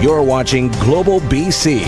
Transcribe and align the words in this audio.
You're 0.00 0.22
watching 0.22 0.68
Global 0.68 1.20
BC. 1.20 1.80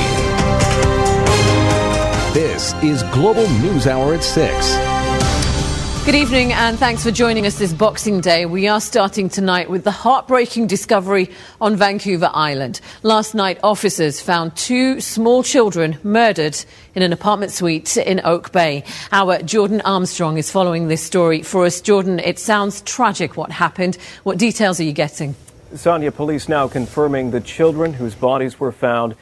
This 2.34 2.74
is 2.82 3.02
Global 3.04 3.48
News 3.60 3.86
Hour 3.86 4.12
at 4.12 4.22
6. 4.22 6.04
Good 6.04 6.14
evening 6.14 6.52
and 6.52 6.78
thanks 6.78 7.02
for 7.02 7.10
joining 7.10 7.46
us 7.46 7.58
this 7.58 7.72
Boxing 7.72 8.20
Day. 8.20 8.44
We 8.44 8.68
are 8.68 8.82
starting 8.82 9.30
tonight 9.30 9.70
with 9.70 9.84
the 9.84 9.90
heartbreaking 9.90 10.66
discovery 10.66 11.30
on 11.58 11.76
Vancouver 11.76 12.28
Island. 12.34 12.82
Last 13.02 13.34
night, 13.34 13.58
officers 13.62 14.20
found 14.20 14.56
two 14.56 15.00
small 15.00 15.42
children 15.42 15.96
murdered 16.02 16.62
in 16.94 17.02
an 17.02 17.14
apartment 17.14 17.50
suite 17.50 17.96
in 17.96 18.20
Oak 18.24 18.52
Bay. 18.52 18.84
Our 19.10 19.38
Jordan 19.38 19.80
Armstrong 19.86 20.36
is 20.36 20.50
following 20.50 20.88
this 20.88 21.02
story 21.02 21.40
for 21.40 21.64
us. 21.64 21.80
Jordan, 21.80 22.18
it 22.18 22.38
sounds 22.38 22.82
tragic 22.82 23.38
what 23.38 23.50
happened. 23.50 23.96
What 24.24 24.36
details 24.36 24.80
are 24.80 24.84
you 24.84 24.92
getting? 24.92 25.34
Sonia, 25.74 26.12
police 26.12 26.48
now 26.48 26.68
confirming 26.68 27.30
the 27.30 27.40
children 27.40 27.94
whose 27.94 28.14
bodies 28.14 28.60
were 28.60 28.72
found 28.72 29.14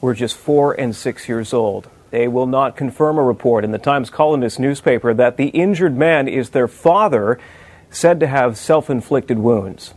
were 0.00 0.14
just 0.14 0.36
four 0.36 0.72
and 0.72 0.94
six 0.94 1.28
years 1.28 1.52
old. 1.52 1.88
They 2.10 2.28
will 2.28 2.46
not 2.46 2.76
confirm 2.76 3.18
a 3.18 3.22
report 3.22 3.64
in 3.64 3.72
the 3.72 3.78
Times 3.78 4.10
Colonist 4.10 4.60
newspaper 4.60 5.12
that 5.14 5.36
the 5.36 5.48
injured 5.48 5.96
man 5.96 6.28
is 6.28 6.50
their 6.50 6.68
father, 6.68 7.40
said 7.90 8.20
to 8.20 8.26
have 8.26 8.56
self 8.56 8.88
inflicted 8.88 9.38
wounds. 9.38 9.94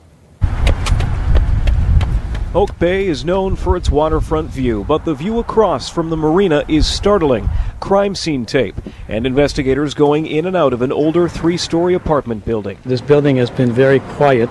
Oak 2.56 2.80
Bay 2.80 3.06
is 3.06 3.24
known 3.24 3.56
for 3.56 3.78
its 3.78 3.92
waterfront 3.92 4.50
view, 4.50 4.84
but 4.88 5.06
the 5.06 5.14
view 5.14 5.38
across 5.38 5.88
from 5.88 6.10
the 6.10 6.18
marina 6.18 6.66
is 6.68 6.88
startling. 6.88 7.48
Crime 7.80 8.16
scene 8.16 8.44
tape 8.44 8.76
and 9.08 9.28
investigators 9.28 9.94
going 9.94 10.26
in 10.26 10.48
and 10.48 10.56
out 10.56 10.74
of 10.74 10.82
an 10.82 10.92
older 10.92 11.30
three 11.30 11.58
story 11.58 11.94
apartment 11.94 12.44
building. 12.46 12.80
This 12.84 13.02
building 13.02 13.38
has 13.38 13.52
been 13.52 13.72
very 13.72 14.00
quiet 14.00 14.50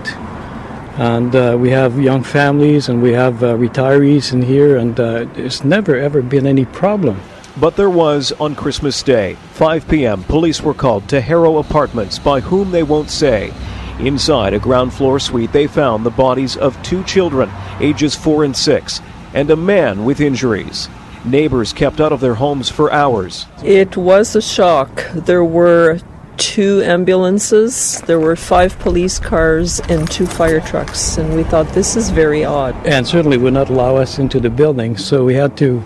and 0.98 1.34
uh, 1.34 1.56
we 1.58 1.70
have 1.70 1.98
young 1.98 2.22
families 2.22 2.88
and 2.88 3.00
we 3.00 3.12
have 3.12 3.42
uh, 3.42 3.54
retirees 3.54 4.32
in 4.32 4.42
here 4.42 4.76
and 4.76 4.98
uh, 4.98 5.24
there's 5.34 5.64
never 5.64 5.96
ever 5.96 6.20
been 6.20 6.46
any 6.46 6.64
problem 6.64 7.20
but 7.60 7.74
there 7.74 7.90
was 7.90 8.30
on 8.32 8.54
Christmas 8.54 9.02
Day. 9.02 9.34
5 9.54 9.88
p.m., 9.88 10.22
police 10.24 10.62
were 10.62 10.74
called 10.74 11.08
to 11.08 11.20
Harrow 11.20 11.58
Apartments, 11.58 12.16
by 12.18 12.40
whom 12.40 12.70
they 12.70 12.84
won't 12.84 13.10
say. 13.10 13.52
Inside 13.98 14.54
a 14.54 14.60
ground 14.60 14.94
floor 14.94 15.18
suite, 15.18 15.52
they 15.52 15.66
found 15.66 16.06
the 16.06 16.10
bodies 16.10 16.56
of 16.56 16.80
two 16.84 17.02
children, 17.02 17.50
ages 17.80 18.14
4 18.14 18.44
and 18.44 18.56
6, 18.56 19.00
and 19.34 19.50
a 19.50 19.56
man 19.56 20.04
with 20.04 20.20
injuries. 20.20 20.88
Neighbors 21.24 21.72
kept 21.72 22.00
out 22.00 22.12
of 22.12 22.20
their 22.20 22.36
homes 22.36 22.68
for 22.68 22.92
hours. 22.92 23.46
It 23.64 23.96
was 23.96 24.36
a 24.36 24.42
shock. 24.42 25.04
There 25.12 25.44
were 25.44 25.98
two 26.38 26.80
ambulances, 26.82 28.00
there 28.02 28.20
were 28.20 28.36
five 28.36 28.78
police 28.78 29.18
cars, 29.18 29.80
and 29.88 30.10
two 30.10 30.26
fire 30.26 30.60
trucks. 30.60 31.18
And 31.18 31.34
we 31.34 31.42
thought 31.42 31.68
this 31.74 31.96
is 31.96 32.10
very 32.10 32.44
odd. 32.44 32.74
And 32.86 33.06
certainly 33.06 33.36
would 33.36 33.54
not 33.54 33.68
allow 33.68 33.96
us 33.96 34.18
into 34.18 34.40
the 34.40 34.50
building, 34.50 34.96
so 34.96 35.24
we 35.24 35.34
had 35.34 35.56
to 35.58 35.84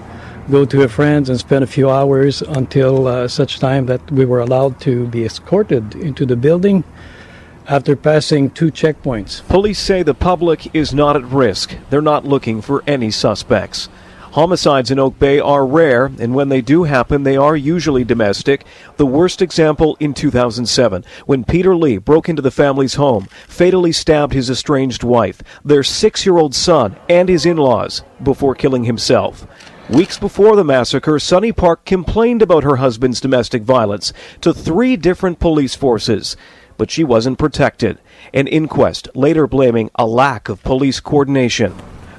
go 0.50 0.64
to 0.64 0.82
a 0.82 0.88
friend's 0.88 1.28
and 1.28 1.38
spend 1.38 1.64
a 1.64 1.66
few 1.66 1.88
hours 1.88 2.42
until 2.42 3.06
uh, 3.06 3.28
such 3.28 3.58
time 3.58 3.86
that 3.86 4.10
we 4.10 4.24
were 4.24 4.40
allowed 4.40 4.80
to 4.80 5.06
be 5.08 5.24
escorted 5.24 5.94
into 5.94 6.26
the 6.26 6.36
building 6.36 6.84
after 7.68 7.94
passing 7.94 8.50
two 8.50 8.70
checkpoints. 8.70 9.46
Police 9.48 9.78
say 9.78 10.02
the 10.02 10.14
public 10.14 10.74
is 10.74 10.92
not 10.92 11.16
at 11.16 11.24
risk. 11.24 11.76
They're 11.90 12.02
not 12.02 12.24
looking 12.24 12.60
for 12.60 12.82
any 12.86 13.10
suspects. 13.10 13.88
Homicides 14.32 14.90
in 14.90 14.98
Oak 14.98 15.18
Bay 15.18 15.40
are 15.40 15.66
rare, 15.66 16.06
and 16.06 16.34
when 16.34 16.48
they 16.48 16.62
do 16.62 16.84
happen, 16.84 17.22
they 17.22 17.36
are 17.36 17.54
usually 17.54 18.02
domestic. 18.02 18.64
The 18.96 19.04
worst 19.04 19.42
example 19.42 19.94
in 20.00 20.14
2007, 20.14 21.04
when 21.26 21.44
Peter 21.44 21.76
Lee 21.76 21.98
broke 21.98 22.30
into 22.30 22.40
the 22.40 22.50
family's 22.50 22.94
home, 22.94 23.26
fatally 23.46 23.92
stabbed 23.92 24.32
his 24.32 24.48
estranged 24.48 25.04
wife, 25.04 25.42
their 25.62 25.82
six 25.82 26.24
year 26.24 26.38
old 26.38 26.54
son, 26.54 26.96
and 27.10 27.28
his 27.28 27.44
in 27.44 27.58
laws 27.58 28.04
before 28.22 28.54
killing 28.54 28.84
himself. 28.84 29.46
Weeks 29.90 30.18
before 30.18 30.56
the 30.56 30.64
massacre, 30.64 31.18
Sunny 31.18 31.52
Park 31.52 31.84
complained 31.84 32.40
about 32.40 32.64
her 32.64 32.76
husband's 32.76 33.20
domestic 33.20 33.60
violence 33.64 34.14
to 34.40 34.54
three 34.54 34.96
different 34.96 35.40
police 35.40 35.74
forces, 35.74 36.38
but 36.78 36.90
she 36.90 37.04
wasn't 37.04 37.38
protected. 37.38 37.98
An 38.32 38.46
inquest 38.46 39.08
later 39.14 39.46
blaming 39.46 39.90
a 39.94 40.06
lack 40.06 40.48
of 40.48 40.62
police 40.62 41.00
coordination. 41.00 41.74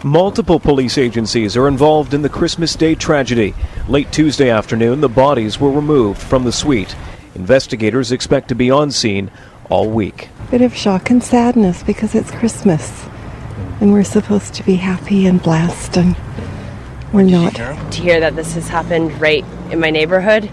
Multiple 0.06 0.60
police 0.60 0.98
agencies 0.98 1.56
are 1.56 1.66
involved 1.66 2.14
in 2.14 2.24
the 2.24 2.30
Christmas 2.30 2.76
Day 2.76 2.94
tragedy. 2.94 3.56
Late 3.88 4.12
Tuesday 4.12 4.50
afternoon, 4.50 5.00
the 5.00 5.08
bodies 5.08 5.62
were 5.62 5.72
removed 5.72 6.22
from 6.22 6.44
the 6.44 6.52
suite. 6.52 6.94
Investigators 7.36 8.12
expect 8.12 8.50
to 8.50 8.56
be 8.56 8.70
on 8.70 8.92
scene 8.92 9.32
all 9.70 9.90
week. 9.90 10.28
Bit 10.52 10.62
of 10.62 10.76
shock 10.76 11.10
and 11.10 11.24
sadness 11.24 11.84
because 11.84 12.16
it's 12.16 12.32
Christmas 12.32 13.06
and 13.80 13.94
we're 13.94 14.04
supposed 14.04 14.54
to 14.56 14.64
be 14.64 14.76
happy 14.76 15.26
and 15.26 15.42
blessed 15.42 15.96
and 15.96 16.18
we're 17.14 17.22
not. 17.22 17.56
To 17.56 18.02
hear 18.02 18.20
that 18.20 18.36
this 18.36 18.56
has 18.56 18.68
happened 18.68 19.22
right 19.22 19.46
in 19.72 19.80
my 19.80 19.90
neighborhood 19.90 20.52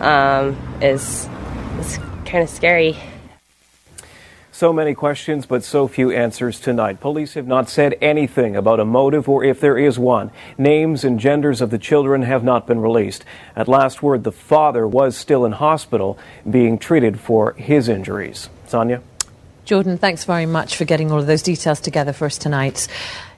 um, 0.00 0.56
is, 0.82 1.28
is 1.78 1.98
kind 2.24 2.42
of 2.42 2.48
scary. 2.48 2.96
So 4.58 4.72
many 4.72 4.92
questions, 4.92 5.46
but 5.46 5.62
so 5.62 5.86
few 5.86 6.10
answers 6.10 6.58
tonight. 6.58 6.98
Police 6.98 7.34
have 7.34 7.46
not 7.46 7.68
said 7.70 7.96
anything 8.00 8.56
about 8.56 8.80
a 8.80 8.84
motive 8.84 9.28
or 9.28 9.44
if 9.44 9.60
there 9.60 9.78
is 9.78 10.00
one. 10.00 10.32
Names 10.58 11.04
and 11.04 11.20
genders 11.20 11.60
of 11.60 11.70
the 11.70 11.78
children 11.78 12.22
have 12.22 12.42
not 12.42 12.66
been 12.66 12.80
released. 12.80 13.24
At 13.54 13.68
last 13.68 14.02
word, 14.02 14.24
the 14.24 14.32
father 14.32 14.84
was 14.84 15.16
still 15.16 15.44
in 15.44 15.52
hospital 15.52 16.18
being 16.50 16.76
treated 16.76 17.20
for 17.20 17.52
his 17.52 17.88
injuries. 17.88 18.50
Sonia? 18.66 19.00
Jordan, 19.64 19.96
thanks 19.96 20.24
very 20.24 20.46
much 20.46 20.74
for 20.74 20.84
getting 20.84 21.12
all 21.12 21.20
of 21.20 21.28
those 21.28 21.42
details 21.42 21.78
together 21.78 22.12
for 22.12 22.26
us 22.26 22.36
tonight. 22.36 22.88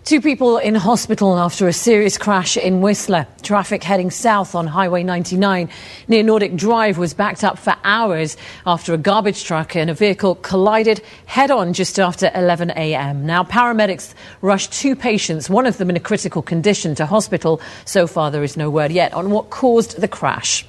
Two 0.05 0.22
people 0.22 0.56
in 0.56 0.75
hospital 0.75 1.38
after 1.38 1.69
a 1.69 1.72
serious 1.72 2.16
crash 2.16 2.56
in 2.56 2.81
Whistler. 2.81 3.27
Traffic 3.43 3.84
heading 3.84 4.11
south 4.11 4.55
on 4.55 4.66
Highway 4.66 5.03
99 5.03 5.69
near 6.09 6.22
Nordic 6.22 6.56
Drive 6.56 6.97
was 6.97 7.12
backed 7.12 7.44
up 7.44 7.59
for 7.59 7.77
hours 7.84 8.37
after 8.66 8.94
a 8.94 8.99
garbage 8.99 9.44
truck 9.44 9.77
and 9.77 9.91
a 9.91 9.94
vehicle 9.94 10.37
collided 10.37 11.03
head 11.27 11.50
on 11.50 11.75
just 11.75 12.00
after 12.00 12.31
11 12.34 12.71
a.m. 12.71 13.27
Now, 13.27 13.44
paramedics 13.44 14.15
rushed 14.41 14.72
two 14.72 14.97
patients, 14.97 15.50
one 15.50 15.66
of 15.66 15.77
them 15.77 15.91
in 15.91 15.97
a 15.97 16.00
critical 16.00 16.43
condition, 16.43 16.94
to 16.97 17.06
hospital. 17.06 17.60
So 17.84 18.06
far, 18.06 18.31
there 18.31 18.43
is 18.43 18.56
no 18.56 18.71
word 18.71 18.91
yet 18.91 19.12
on 19.12 19.31
what 19.31 19.50
caused 19.50 20.00
the 20.00 20.09
crash. 20.09 20.65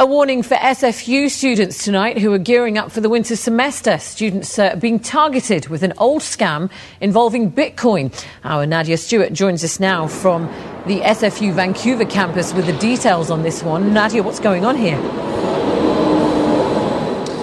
A 0.00 0.06
warning 0.06 0.42
for 0.42 0.54
SFU 0.54 1.28
students 1.28 1.84
tonight 1.84 2.16
who 2.16 2.32
are 2.32 2.38
gearing 2.38 2.78
up 2.78 2.90
for 2.90 3.02
the 3.02 3.10
winter 3.10 3.36
semester. 3.36 3.98
Students 3.98 4.58
uh, 4.58 4.74
being 4.76 4.98
targeted 4.98 5.66
with 5.66 5.82
an 5.82 5.92
old 5.98 6.22
scam 6.22 6.70
involving 7.02 7.52
Bitcoin. 7.52 8.10
Our 8.42 8.64
Nadia 8.64 8.96
Stewart 8.96 9.34
joins 9.34 9.62
us 9.62 9.78
now 9.78 10.06
from 10.06 10.46
the 10.86 11.00
SFU 11.00 11.52
Vancouver 11.52 12.06
campus 12.06 12.54
with 12.54 12.64
the 12.64 12.72
details 12.78 13.30
on 13.30 13.42
this 13.42 13.62
one. 13.62 13.92
Nadia, 13.92 14.22
what's 14.22 14.40
going 14.40 14.64
on 14.64 14.74
here? 14.74 14.96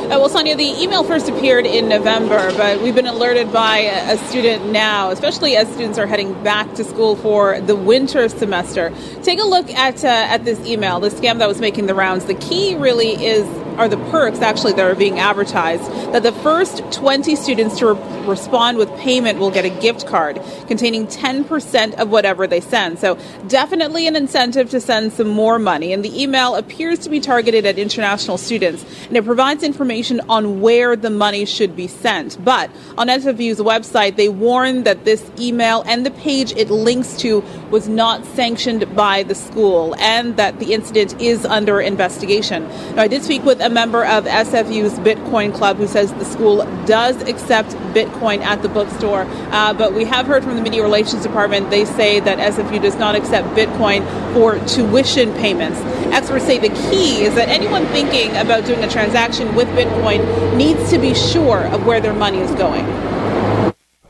Uh, 0.08 0.12
well, 0.12 0.30
Sonia, 0.30 0.56
the 0.56 0.82
email 0.82 1.04
first 1.04 1.28
appeared 1.28 1.66
in 1.66 1.90
November, 1.90 2.38
but 2.56 2.82
we've 2.82 2.96
been 2.96 3.08
alerted 3.08 3.52
by 3.52 3.80
a, 3.80 4.18
student 4.30 4.72
now, 4.72 5.10
especially 5.10 5.58
as 5.58 5.68
students 5.74 5.98
are 6.00 6.08
heading 6.08 6.32
back 6.44 6.74
to 6.76 6.86
school 6.86 7.18
for 7.18 7.60
the 7.60 7.76
winter 7.76 8.30
semester. 8.30 8.94
Take 9.24 9.42
a 9.42 9.44
look 9.44 9.70
at 9.70 10.06
uh, 10.06 10.08
at 10.08 10.46
this 10.46 10.66
email, 10.66 11.02
the 11.02 11.10
scam 11.10 11.40
that 11.40 11.48
was 11.50 11.60
making 11.60 11.88
the 11.88 11.94
rounds. 11.94 12.24
The 12.24 12.36
key 12.36 12.76
really 12.76 13.22
is 13.22 13.46
are 13.78 13.88
the 13.88 13.98
perks 14.10 14.40
actually 14.40 14.74
that 14.74 14.86
are 14.86 14.96
being 14.96 15.20
advertised 15.20 15.84
that 16.14 16.24
the 16.24 16.32
first 16.32 16.82
20 16.92 17.36
students 17.36 17.78
to 17.80 17.94
re- 17.94 18.28
respond 18.28 18.78
with 18.78 18.90
payment 18.98 19.40
will 19.40 19.52
get 19.52 19.66
a 19.66 19.70
gift 19.70 20.08
card 20.08 20.42
containing 20.68 21.08
10% 21.08 21.94
of 21.96 22.10
whatever 22.10 22.48
they 22.48 22.60
send. 22.60 23.00
So 23.00 23.18
definitely 23.48 24.08
an 24.08 24.16
incentive 24.16 24.70
to 24.72 24.80
send 24.80 25.14
some 25.14 25.28
more 25.28 25.60
money. 25.60 25.94
And 25.94 26.04
the 26.04 26.22
email 26.22 26.56
appears 26.56 27.00
to 27.00 27.10
be 27.10 27.20
targeted 27.20 27.66
at 27.66 27.78
international 27.78 28.38
students 28.38 28.86
and 29.08 29.18
it 29.18 29.26
provides 29.26 29.64
information 29.64 30.22
on 30.30 30.62
where 30.62 30.96
the 30.96 31.10
money 31.10 31.46
should 31.46 31.76
be 31.76 31.88
sent. 31.88 32.44
But 32.44 32.72
on 32.98 33.08
SFU's 33.08 33.60
website, 33.60 34.16
they 34.16 34.30
warn 34.30 34.84
that 34.84 35.06
this 35.06 35.30
email 35.40 35.84
and 35.86 36.06
the 36.06 36.12
page 36.12 36.52
it 36.54 36.70
links 36.70 37.18
to 37.18 37.44
was 37.72 37.88
not 37.88 38.26
sanctioned 38.26 38.96
by 38.96 39.24
the 39.24 39.36
school 39.36 39.96
and 40.00 40.38
that 40.38 40.60
the 40.60 40.74
incident 40.74 41.20
is 41.22 41.46
under 41.46 41.80
investigation. 41.80 42.64
Now, 42.96 43.04
I 43.04 43.08
did 43.08 43.24
speak 43.24 43.44
with 43.44 43.60
a 43.68 43.70
member 43.70 44.06
of 44.06 44.24
SFU's 44.24 44.98
Bitcoin 45.00 45.54
Club 45.54 45.76
who 45.76 45.88
says 45.88 46.14
the 46.14 46.24
school 46.24 46.60
does 46.86 47.22
accept 47.24 47.72
Bitcoin 47.94 48.40
at 48.40 48.62
the 48.62 48.70
bookstore, 48.70 49.26
uh, 49.52 49.74
but 49.74 49.94
we 49.94 50.06
have 50.06 50.26
heard 50.26 50.42
from 50.42 50.56
the 50.56 50.62
Media 50.62 50.82
Relations 50.82 51.22
Department 51.22 51.70
they 51.70 51.84
say 51.84 52.22
that 52.22 52.38
SFU 52.38 52.82
does 52.82 52.96
not 52.96 53.14
accept 53.14 53.46
Bitcoin 53.50 54.06
for 54.34 54.58
tuition 54.68 55.34
payments. 55.34 55.82
Experts 56.14 56.46
say 56.46 56.58
the 56.58 56.74
key 56.90 57.24
is 57.24 57.36
that 57.36 57.50
anyone 57.50 57.86
thinking 57.88 58.30
about 58.38 58.64
doing 58.66 58.82
a 58.86 58.90
transaction 58.90 59.54
with 59.54 59.68
Bitcoin 59.70 60.56
needs 60.56 60.90
to 60.90 60.98
be 60.98 61.14
sure 61.14 61.66
of 61.68 61.86
where 61.86 62.00
their 62.00 62.14
money 62.14 62.40
is 62.40 62.52
going. 62.52 62.86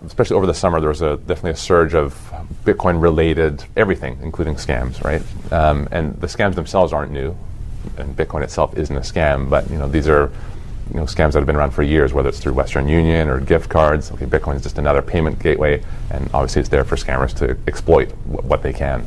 Especially 0.05 0.35
over 0.35 0.45
the 0.45 0.53
summer, 0.53 0.79
there 0.79 0.89
was 0.89 1.01
a, 1.01 1.17
definitely 1.17 1.51
a 1.51 1.55
surge 1.55 1.95
of 1.95 2.13
Bitcoin 2.63 3.01
related 3.01 3.63
everything, 3.75 4.19
including 4.21 4.53
scams, 4.53 5.03
right? 5.03 5.23
Um, 5.51 5.87
and 5.91 6.15
the 6.21 6.27
scams 6.27 6.53
themselves 6.53 6.93
aren't 6.93 7.11
new 7.11 7.35
and 7.97 8.15
Bitcoin 8.15 8.43
itself 8.43 8.77
isn't 8.77 8.95
a 8.95 9.01
scam, 9.01 9.49
but 9.49 9.69
you 9.69 9.77
know 9.77 9.87
these 9.87 10.07
are 10.07 10.31
you 10.91 10.97
know, 10.97 11.03
scams 11.03 11.33
that 11.33 11.39
have 11.39 11.45
been 11.45 11.55
around 11.55 11.71
for 11.71 11.83
years, 11.83 12.13
whether 12.13 12.29
it's 12.29 12.39
through 12.39 12.53
Western 12.53 12.87
Union 12.87 13.27
or 13.27 13.39
gift 13.39 13.69
cards. 13.69 14.11
Okay, 14.11 14.25
Bitcoin 14.25 14.55
is 14.55 14.63
just 14.63 14.77
another 14.77 15.01
payment 15.01 15.39
gateway, 15.39 15.83
and 16.11 16.29
obviously 16.33 16.61
it's 16.61 16.69
there 16.69 16.83
for 16.83 16.95
scammers 16.95 17.35
to 17.37 17.57
exploit 17.67 18.11
what 18.25 18.63
they 18.63 18.73
can. 18.73 19.05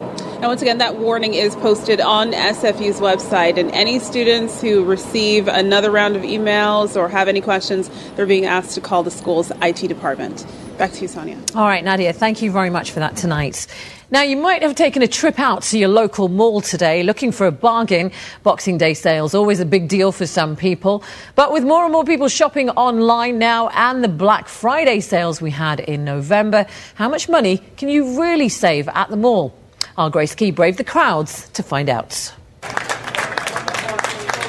And 0.00 0.46
once 0.46 0.62
again, 0.62 0.78
that 0.78 0.96
warning 0.96 1.34
is 1.34 1.56
posted 1.56 2.00
on 2.00 2.32
SFU's 2.32 3.00
website. 3.00 3.58
And 3.58 3.72
any 3.72 3.98
students 3.98 4.60
who 4.60 4.84
receive 4.84 5.48
another 5.48 5.90
round 5.90 6.14
of 6.14 6.22
emails 6.22 6.94
or 6.94 7.08
have 7.08 7.26
any 7.26 7.40
questions, 7.40 7.90
they're 8.14 8.24
being 8.24 8.46
asked 8.46 8.76
to 8.76 8.80
call 8.80 9.02
the 9.02 9.10
school's 9.10 9.50
IT 9.60 9.88
department. 9.88 10.46
Back 10.78 10.92
to 10.92 11.02
you, 11.02 11.08
Sonia. 11.08 11.36
All 11.56 11.66
right, 11.66 11.82
Nadia, 11.82 12.12
thank 12.12 12.40
you 12.40 12.52
very 12.52 12.70
much 12.70 12.92
for 12.92 13.00
that 13.00 13.16
tonight. 13.16 13.66
Now, 14.12 14.22
you 14.22 14.36
might 14.36 14.62
have 14.62 14.76
taken 14.76 15.02
a 15.02 15.08
trip 15.08 15.40
out 15.40 15.62
to 15.64 15.78
your 15.78 15.88
local 15.88 16.28
mall 16.28 16.60
today 16.60 17.02
looking 17.02 17.32
for 17.32 17.48
a 17.48 17.50
bargain. 17.50 18.12
Boxing 18.44 18.78
Day 18.78 18.94
sales, 18.94 19.34
always 19.34 19.58
a 19.58 19.64
big 19.64 19.88
deal 19.88 20.12
for 20.12 20.24
some 20.24 20.54
people. 20.54 21.02
But 21.34 21.52
with 21.52 21.64
more 21.64 21.82
and 21.82 21.92
more 21.92 22.04
people 22.04 22.28
shopping 22.28 22.70
online 22.70 23.38
now 23.38 23.70
and 23.70 24.04
the 24.04 24.08
Black 24.08 24.46
Friday 24.46 25.00
sales 25.00 25.42
we 25.42 25.50
had 25.50 25.80
in 25.80 26.04
November, 26.04 26.64
how 26.94 27.08
much 27.08 27.28
money 27.28 27.58
can 27.76 27.88
you 27.88 28.20
really 28.20 28.48
save 28.48 28.86
at 28.90 29.10
the 29.10 29.16
mall? 29.16 29.58
Our 29.96 30.10
Grace 30.10 30.36
Key 30.36 30.52
braved 30.52 30.78
the 30.78 30.84
crowds 30.84 31.48
to 31.50 31.64
find 31.64 31.88
out. 31.88 32.32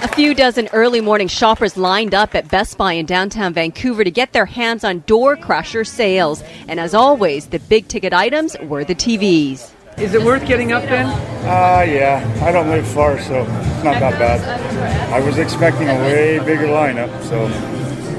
A 0.02 0.08
few 0.08 0.34
dozen 0.34 0.70
early 0.72 1.02
morning 1.02 1.28
shoppers 1.28 1.76
lined 1.76 2.16
up 2.16 2.34
at 2.34 2.48
Best 2.48 2.78
Buy 2.78 2.94
in 2.94 3.06
downtown 3.06 3.54
Vancouver 3.54 4.06
to 4.06 4.12
get 4.12 4.32
their 4.32 4.46
hands 4.46 4.86
on 4.86 5.00
door 5.02 5.36
crusher 5.36 5.84
sales. 5.84 6.42
And 6.70 6.80
as 6.80 6.94
always, 6.94 7.48
the 7.48 7.60
big 7.60 7.90
ticket 7.90 8.14
items 8.14 8.56
were 8.62 8.86
the 8.86 8.96
TVs. 8.96 9.74
Is 9.98 10.14
it 10.14 10.24
worth 10.24 10.48
getting 10.48 10.72
up 10.72 10.84
then? 10.84 11.08
Uh, 11.46 11.84
yeah. 11.86 12.42
I 12.42 12.54
don't 12.54 12.70
live 12.70 12.88
far, 12.88 13.20
so 13.20 13.42
it's 13.42 13.84
not 13.84 14.00
that 14.00 14.18
bad. 14.18 15.12
I 15.12 15.20
was 15.20 15.38
expecting 15.38 15.90
a 15.90 15.96
way 15.96 16.40
bigger 16.40 16.68
lineup, 16.68 17.22
so 17.24 17.48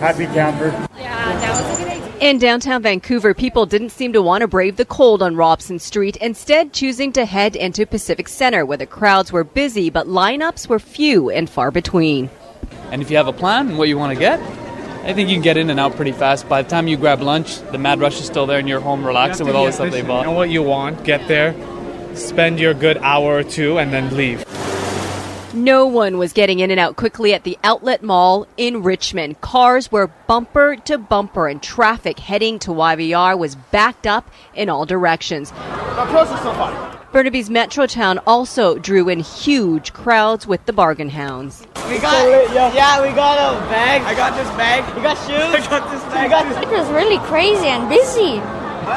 happy 0.00 0.26
camper. 0.26 0.66
Yeah, 0.98 1.38
that 1.40 1.70
was 1.70 1.80
a 1.80 1.82
good 1.82 1.92
idea. 1.92 2.00
In 2.20 2.36
downtown 2.36 2.82
Vancouver, 2.82 3.32
people 3.32 3.64
didn't 3.64 3.88
seem 3.88 4.12
to 4.12 4.20
want 4.20 4.42
to 4.42 4.46
brave 4.46 4.76
the 4.76 4.84
cold 4.84 5.22
on 5.22 5.36
Robson 5.36 5.78
Street, 5.78 6.16
instead 6.16 6.74
choosing 6.74 7.12
to 7.12 7.24
head 7.24 7.56
into 7.56 7.86
Pacific 7.86 8.28
Center, 8.28 8.66
where 8.66 8.76
the 8.76 8.84
crowds 8.84 9.32
were 9.32 9.42
busy, 9.42 9.88
but 9.88 10.06
lineups 10.06 10.68
were 10.68 10.78
few 10.78 11.30
and 11.30 11.48
far 11.48 11.70
between. 11.70 12.28
And 12.90 13.00
if 13.00 13.10
you 13.10 13.16
have 13.16 13.26
a 13.26 13.32
plan 13.32 13.68
and 13.70 13.78
what 13.78 13.88
you 13.88 13.96
want 13.96 14.12
to 14.12 14.18
get, 14.18 14.38
I 14.38 15.14
think 15.14 15.30
you 15.30 15.36
can 15.36 15.42
get 15.42 15.56
in 15.56 15.70
and 15.70 15.80
out 15.80 15.96
pretty 15.96 16.12
fast. 16.12 16.46
By 16.46 16.60
the 16.60 16.68
time 16.68 16.88
you 16.88 16.98
grab 16.98 17.22
lunch, 17.22 17.58
the 17.72 17.78
mad 17.78 18.00
rush 18.00 18.20
is 18.20 18.26
still 18.26 18.44
there 18.44 18.58
and 18.58 18.68
you're 18.68 18.80
home 18.80 19.02
relaxing 19.02 19.46
with 19.46 19.56
all 19.56 19.64
the 19.64 19.72
stuff 19.72 19.90
they 19.90 20.02
bought. 20.02 20.26
You 20.26 20.32
know 20.32 20.36
what 20.36 20.50
you 20.50 20.62
want, 20.62 21.02
get 21.04 21.26
there, 21.26 21.54
spend 22.14 22.60
your 22.60 22.74
good 22.74 22.98
hour 22.98 23.38
or 23.38 23.44
two, 23.44 23.78
and 23.78 23.94
then 23.94 24.14
leave. 24.14 24.44
No 25.52 25.84
one 25.84 26.16
was 26.16 26.32
getting 26.32 26.60
in 26.60 26.70
and 26.70 26.78
out 26.78 26.94
quickly 26.94 27.34
at 27.34 27.42
the 27.42 27.58
outlet 27.64 28.04
mall 28.04 28.46
in 28.56 28.84
Richmond. 28.84 29.40
Cars 29.40 29.90
were 29.90 30.06
bumper 30.28 30.76
to 30.84 30.96
bumper, 30.96 31.48
and 31.48 31.60
traffic 31.60 32.20
heading 32.20 32.60
to 32.60 32.70
YVR 32.70 33.36
was 33.36 33.56
backed 33.56 34.06
up 34.06 34.30
in 34.54 34.68
all 34.68 34.86
directions. 34.86 35.50
Burnaby's 37.10 37.48
Metrotown 37.48 38.22
also 38.28 38.78
drew 38.78 39.08
in 39.08 39.18
huge 39.18 39.92
crowds 39.92 40.46
with 40.46 40.64
the 40.66 40.72
bargain 40.72 41.08
hounds. 41.08 41.66
We 41.88 41.98
got, 41.98 42.54
yeah, 42.54 43.02
we 43.02 43.12
got 43.12 43.56
a 43.56 43.58
bag. 43.68 44.02
I 44.02 44.14
got 44.14 44.36
this 44.36 44.48
bag. 44.56 44.86
You 44.96 45.02
got 45.02 45.16
shoes. 45.26 45.66
I 45.66 45.68
got 45.68 45.90
this 45.90 46.02
bag. 46.04 46.30
Got 46.30 46.48
this. 46.48 46.62
It 46.62 46.70
was 46.70 46.88
really 46.90 47.18
crazy 47.26 47.66
and 47.66 47.88
busy. 47.88 48.38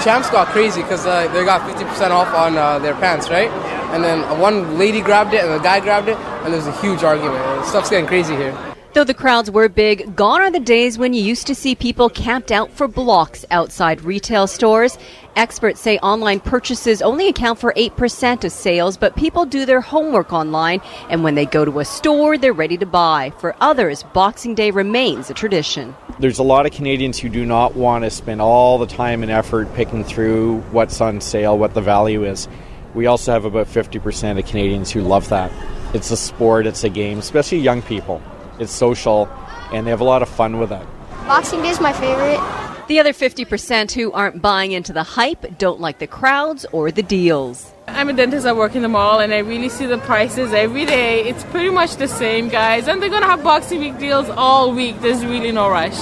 Champs 0.03 0.29
got 0.29 0.49
crazy 0.49 0.83
because 0.83 1.07
uh, 1.07 1.27
they 1.33 1.43
got 1.43 1.61
50% 1.61 2.11
off 2.11 2.31
on 2.35 2.55
uh, 2.55 2.77
their 2.77 2.93
pants, 2.93 3.29
right? 3.31 3.49
And 3.93 4.03
then 4.03 4.39
one 4.39 4.79
lady 4.79 5.01
grabbed 5.01 5.35
it 5.35 5.43
and 5.43 5.53
the 5.53 5.59
guy 5.59 5.79
grabbed 5.79 6.07
it, 6.07 6.17
and 6.17 6.51
there's 6.51 6.65
a 6.65 6.81
huge 6.81 7.03
argument. 7.03 7.63
Stuff's 7.63 7.91
getting 7.91 8.07
crazy 8.07 8.35
here. 8.35 8.57
Though 8.93 9.03
the 9.03 9.13
crowds 9.13 9.49
were 9.49 9.69
big, 9.69 10.15
gone 10.15 10.41
are 10.41 10.51
the 10.51 10.59
days 10.59 10.99
when 10.99 11.13
you 11.13 11.21
used 11.23 11.47
to 11.47 11.55
see 11.55 11.73
people 11.73 12.09
camped 12.09 12.51
out 12.51 12.71
for 12.71 12.87
blocks 12.87 13.43
outside 13.49 14.01
retail 14.01 14.45
stores. 14.45 14.99
Experts 15.35 15.79
say 15.79 15.97
online 15.99 16.39
purchases 16.39 17.01
only 17.01 17.27
account 17.27 17.57
for 17.57 17.73
8% 17.73 18.43
of 18.43 18.51
sales, 18.51 18.97
but 18.97 19.15
people 19.15 19.45
do 19.45 19.65
their 19.65 19.81
homework 19.81 20.31
online, 20.31 20.79
and 21.09 21.23
when 21.23 21.33
they 21.33 21.45
go 21.45 21.65
to 21.65 21.79
a 21.79 21.85
store, 21.85 22.37
they're 22.37 22.53
ready 22.53 22.77
to 22.77 22.85
buy. 22.85 23.31
For 23.39 23.55
others, 23.61 24.03
Boxing 24.13 24.53
Day 24.53 24.69
remains 24.69 25.31
a 25.31 25.33
tradition. 25.33 25.95
There's 26.19 26.37
a 26.37 26.43
lot 26.43 26.67
of 26.67 26.71
Canadians 26.71 27.17
who 27.17 27.29
do 27.29 27.45
not 27.45 27.75
want 27.75 28.03
to 28.03 28.11
spend 28.11 28.41
all 28.41 28.77
the 28.77 28.85
time 28.85 29.23
and 29.23 29.31
effort 29.31 29.73
picking 29.73 30.03
through 30.03 30.61
what's 30.71 31.01
on 31.01 31.19
sale, 31.19 31.57
what 31.57 31.73
the 31.73 31.81
value 31.81 32.25
is. 32.25 32.47
We 32.93 33.07
also 33.07 33.31
have 33.31 33.45
about 33.45 33.67
50% 33.67 34.39
of 34.39 34.45
Canadians 34.45 34.91
who 34.91 35.01
love 35.01 35.29
that. 35.29 35.51
It's 35.93 36.11
a 36.11 36.17
sport, 36.17 36.67
it's 36.67 36.83
a 36.83 36.89
game, 36.89 37.19
especially 37.19 37.59
young 37.59 37.81
people. 37.81 38.21
It's 38.59 38.71
social, 38.71 39.27
and 39.71 39.85
they 39.85 39.91
have 39.91 40.01
a 40.01 40.05
lot 40.05 40.21
of 40.21 40.29
fun 40.29 40.59
with 40.59 40.71
it. 40.71 40.85
Boxing 41.27 41.61
Day 41.61 41.69
is 41.69 41.79
my 41.79 41.93
favorite. 41.93 42.39
The 42.87 42.99
other 42.99 43.13
50% 43.13 43.91
who 43.93 44.11
aren't 44.11 44.41
buying 44.41 44.73
into 44.73 44.93
the 44.93 45.03
hype 45.03 45.57
don't 45.57 45.79
like 45.79 45.99
the 45.99 46.07
crowds 46.07 46.65
or 46.71 46.91
the 46.91 47.01
deals. 47.01 47.71
I'm 47.87 48.09
a 48.09 48.13
dentist, 48.13 48.45
I 48.45 48.53
work 48.53 48.75
in 48.75 48.81
the 48.81 48.89
mall, 48.89 49.19
and 49.19 49.33
I 49.33 49.39
really 49.39 49.69
see 49.69 49.85
the 49.85 49.97
prices 49.99 50.53
every 50.53 50.85
day. 50.85 51.23
It's 51.23 51.43
pretty 51.45 51.69
much 51.69 51.95
the 51.95 52.07
same, 52.07 52.49
guys, 52.49 52.87
and 52.87 53.01
they're 53.01 53.09
going 53.09 53.23
to 53.23 53.27
have 53.27 53.43
Boxing 53.43 53.79
Week 53.79 53.97
deals 53.97 54.29
all 54.29 54.73
week. 54.73 54.99
There's 55.01 55.25
really 55.25 55.51
no 55.51 55.69
rush. 55.69 55.97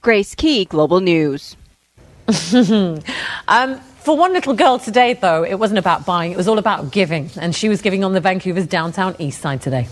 Grace 0.00 0.34
Key, 0.34 0.64
Global 0.64 1.00
News. 1.00 1.56
um, 3.48 3.80
for 4.02 4.16
one 4.16 4.32
little 4.32 4.54
girl 4.54 4.78
today, 4.78 5.14
though, 5.14 5.44
it 5.44 5.54
wasn't 5.54 5.78
about 5.78 6.04
buying, 6.04 6.32
it 6.32 6.36
was 6.36 6.48
all 6.48 6.58
about 6.58 6.90
giving. 6.90 7.30
And 7.40 7.54
she 7.54 7.68
was 7.68 7.82
giving 7.82 8.04
on 8.04 8.12
the 8.12 8.20
Vancouver's 8.20 8.66
downtown 8.66 9.14
east 9.18 9.40
side 9.40 9.62
today. 9.62 9.86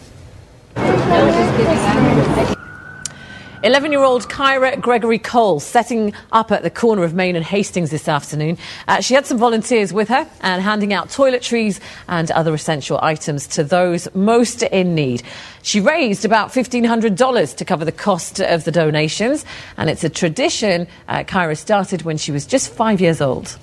11 3.62 3.92
year 3.92 4.02
old 4.02 4.26
Kyra 4.26 4.80
Gregory 4.80 5.18
Cole 5.18 5.60
setting 5.60 6.14
up 6.32 6.50
at 6.50 6.62
the 6.62 6.70
corner 6.70 7.04
of 7.04 7.12
Main 7.12 7.36
and 7.36 7.44
Hastings 7.44 7.90
this 7.90 8.08
afternoon. 8.08 8.56
Uh, 8.88 9.00
she 9.02 9.12
had 9.12 9.26
some 9.26 9.36
volunteers 9.36 9.92
with 9.92 10.08
her 10.08 10.26
and 10.40 10.62
handing 10.62 10.94
out 10.94 11.08
toiletries 11.08 11.78
and 12.08 12.30
other 12.30 12.54
essential 12.54 12.98
items 13.02 13.46
to 13.48 13.62
those 13.62 14.08
most 14.14 14.62
in 14.62 14.94
need. 14.94 15.22
She 15.62 15.78
raised 15.78 16.24
about 16.24 16.52
$1,500 16.52 17.56
to 17.56 17.64
cover 17.66 17.84
the 17.84 17.92
cost 17.92 18.40
of 18.40 18.64
the 18.64 18.72
donations, 18.72 19.44
and 19.76 19.90
it's 19.90 20.04
a 20.04 20.08
tradition 20.08 20.88
uh, 21.06 21.18
Kyra 21.24 21.56
started 21.56 22.02
when 22.02 22.16
she 22.16 22.32
was 22.32 22.46
just 22.46 22.72
five 22.72 23.00
years 23.00 23.20
old. 23.20 23.58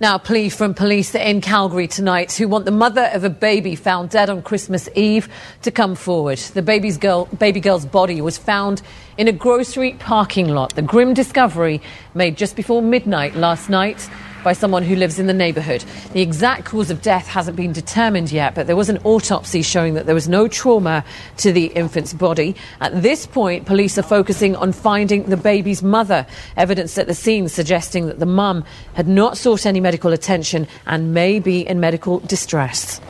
Now, 0.00 0.14
a 0.14 0.18
plea 0.18 0.48
from 0.48 0.72
police 0.72 1.14
in 1.14 1.42
Calgary 1.42 1.86
tonight 1.86 2.32
who 2.32 2.48
want 2.48 2.64
the 2.64 2.70
mother 2.70 3.10
of 3.12 3.22
a 3.22 3.28
baby 3.28 3.74
found 3.74 4.08
dead 4.08 4.30
on 4.30 4.40
Christmas 4.40 4.88
Eve 4.94 5.28
to 5.60 5.70
come 5.70 5.94
forward. 5.94 6.38
The 6.38 6.62
baby's 6.62 6.96
girl, 6.96 7.26
baby 7.26 7.60
girl's 7.60 7.84
body 7.84 8.22
was 8.22 8.38
found 8.38 8.80
in 9.18 9.28
a 9.28 9.32
grocery 9.32 9.92
parking 9.98 10.48
lot. 10.48 10.74
The 10.74 10.80
grim 10.80 11.12
discovery 11.12 11.82
made 12.14 12.38
just 12.38 12.56
before 12.56 12.80
midnight 12.80 13.34
last 13.34 13.68
night 13.68 14.08
by 14.42 14.52
someone 14.52 14.82
who 14.82 14.96
lives 14.96 15.18
in 15.18 15.26
the 15.26 15.32
neighbourhood. 15.32 15.84
The 16.12 16.20
exact 16.20 16.64
cause 16.64 16.90
of 16.90 17.02
death 17.02 17.26
hasn't 17.26 17.56
been 17.56 17.72
determined 17.72 18.32
yet, 18.32 18.54
but 18.54 18.66
there 18.66 18.76
was 18.76 18.88
an 18.88 18.98
autopsy 19.04 19.62
showing 19.62 19.94
that 19.94 20.06
there 20.06 20.14
was 20.14 20.28
no 20.28 20.48
trauma 20.48 21.04
to 21.38 21.52
the 21.52 21.66
infant's 21.66 22.12
body. 22.12 22.56
At 22.80 23.02
this 23.02 23.26
point, 23.26 23.66
police 23.66 23.98
are 23.98 24.02
focusing 24.02 24.56
on 24.56 24.72
finding 24.72 25.24
the 25.24 25.36
baby's 25.36 25.82
mother. 25.82 26.26
Evidence 26.56 26.96
at 26.98 27.06
the 27.06 27.14
scene 27.14 27.48
suggesting 27.48 28.06
that 28.06 28.18
the 28.18 28.26
mum 28.26 28.64
had 28.94 29.08
not 29.08 29.36
sought 29.36 29.66
any 29.66 29.80
medical 29.80 30.12
attention 30.12 30.66
and 30.86 31.14
may 31.14 31.38
be 31.38 31.66
in 31.66 31.80
medical 31.80 32.20
distress. 32.20 33.00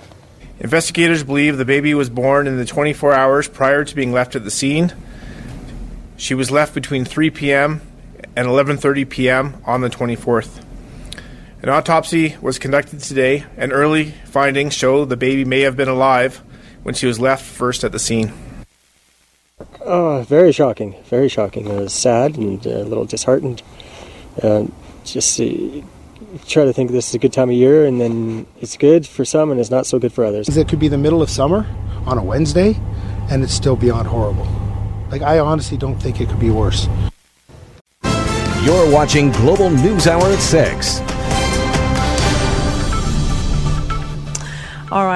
Investigators 0.61 1.25
believe 1.25 1.57
the 1.57 1.65
baby 1.65 1.95
was 1.95 2.11
born 2.11 2.47
in 2.47 2.59
the 2.59 2.67
24 2.67 3.15
hours 3.15 3.49
prior 3.49 3.83
to 3.83 3.95
being 3.95 4.13
left 4.13 4.37
at 4.37 4.45
the 4.45 4.51
scene. 4.51 4.93
She 6.19 6.35
was 6.35 6.51
left 6.51 6.75
between 6.75 7.07
3 7.07 7.31
p.m. 7.31 7.81
and 8.37 8.47
11:30 8.47 9.09
p.m. 9.09 9.57
on 9.65 9.81
the 9.81 9.89
24th. 9.89 10.63
An 11.63 11.69
autopsy 11.69 12.37
was 12.41 12.59
conducted 12.59 13.01
today, 13.01 13.45
and 13.59 13.71
early 13.71 14.13
findings 14.25 14.73
show 14.73 15.05
the 15.05 15.17
baby 15.17 15.45
may 15.45 15.61
have 15.61 15.77
been 15.77 15.89
alive 15.89 16.43
when 16.85 16.95
she 16.95 17.07
was 17.07 17.21
left 17.21 17.45
first 17.45 17.85
at 17.85 17.93
the 17.93 17.99
scene. 17.99 18.33
Oh, 19.83 20.23
very 20.23 20.53
shocking, 20.53 20.97
very 21.05 21.29
shocking. 21.29 21.71
I 21.71 21.75
was 21.75 21.93
sad 21.93 22.39
and 22.39 22.65
a 22.65 22.83
little 22.85 23.05
disheartened. 23.05 23.63
Uh, 24.43 24.69
just 25.05 25.39
uh, 25.39 25.45
try 26.47 26.65
to 26.65 26.73
think 26.73 26.93
this 26.93 27.09
is 27.09 27.15
a 27.15 27.19
good 27.19 27.35
time 27.35 27.51
of 27.51 27.57
year, 27.57 27.85
and 27.85 28.01
then 28.01 28.47
it's 28.63 28.79
good 28.79 29.07
for 29.07 29.27
some 29.27 29.51
and 29.51 29.61
it's 29.61 29.71
not 29.71 29.85
so 29.85 29.99
good 29.99 30.15
for 30.15 30.25
others. 30.25 30.49
It 30.57 30.67
could 30.67 30.79
be 30.79 30.89
the 30.89 30.97
middle 30.97 31.21
of 31.21 31.29
summer 31.29 31.67
on 32.07 32.17
a 32.17 32.25
Wednesday, 32.25 32.75
and 33.31 33.43
it's 33.43 33.53
still 33.53 33.77
beyond 33.77 34.09
horrible. 34.09 34.49
Like, 35.11 35.21
I 35.21 35.41
honestly 35.41 35.77
don't 35.77 36.01
think 36.01 36.23
it 36.23 36.31
could 36.31 36.41
be 36.41 36.51
worse. 36.51 36.89
You're 38.63 38.91
watching 38.91 39.31
Global 39.33 39.69
News 39.69 40.07
Hour 40.07 40.25
at 40.25 40.39
6. 40.39 41.10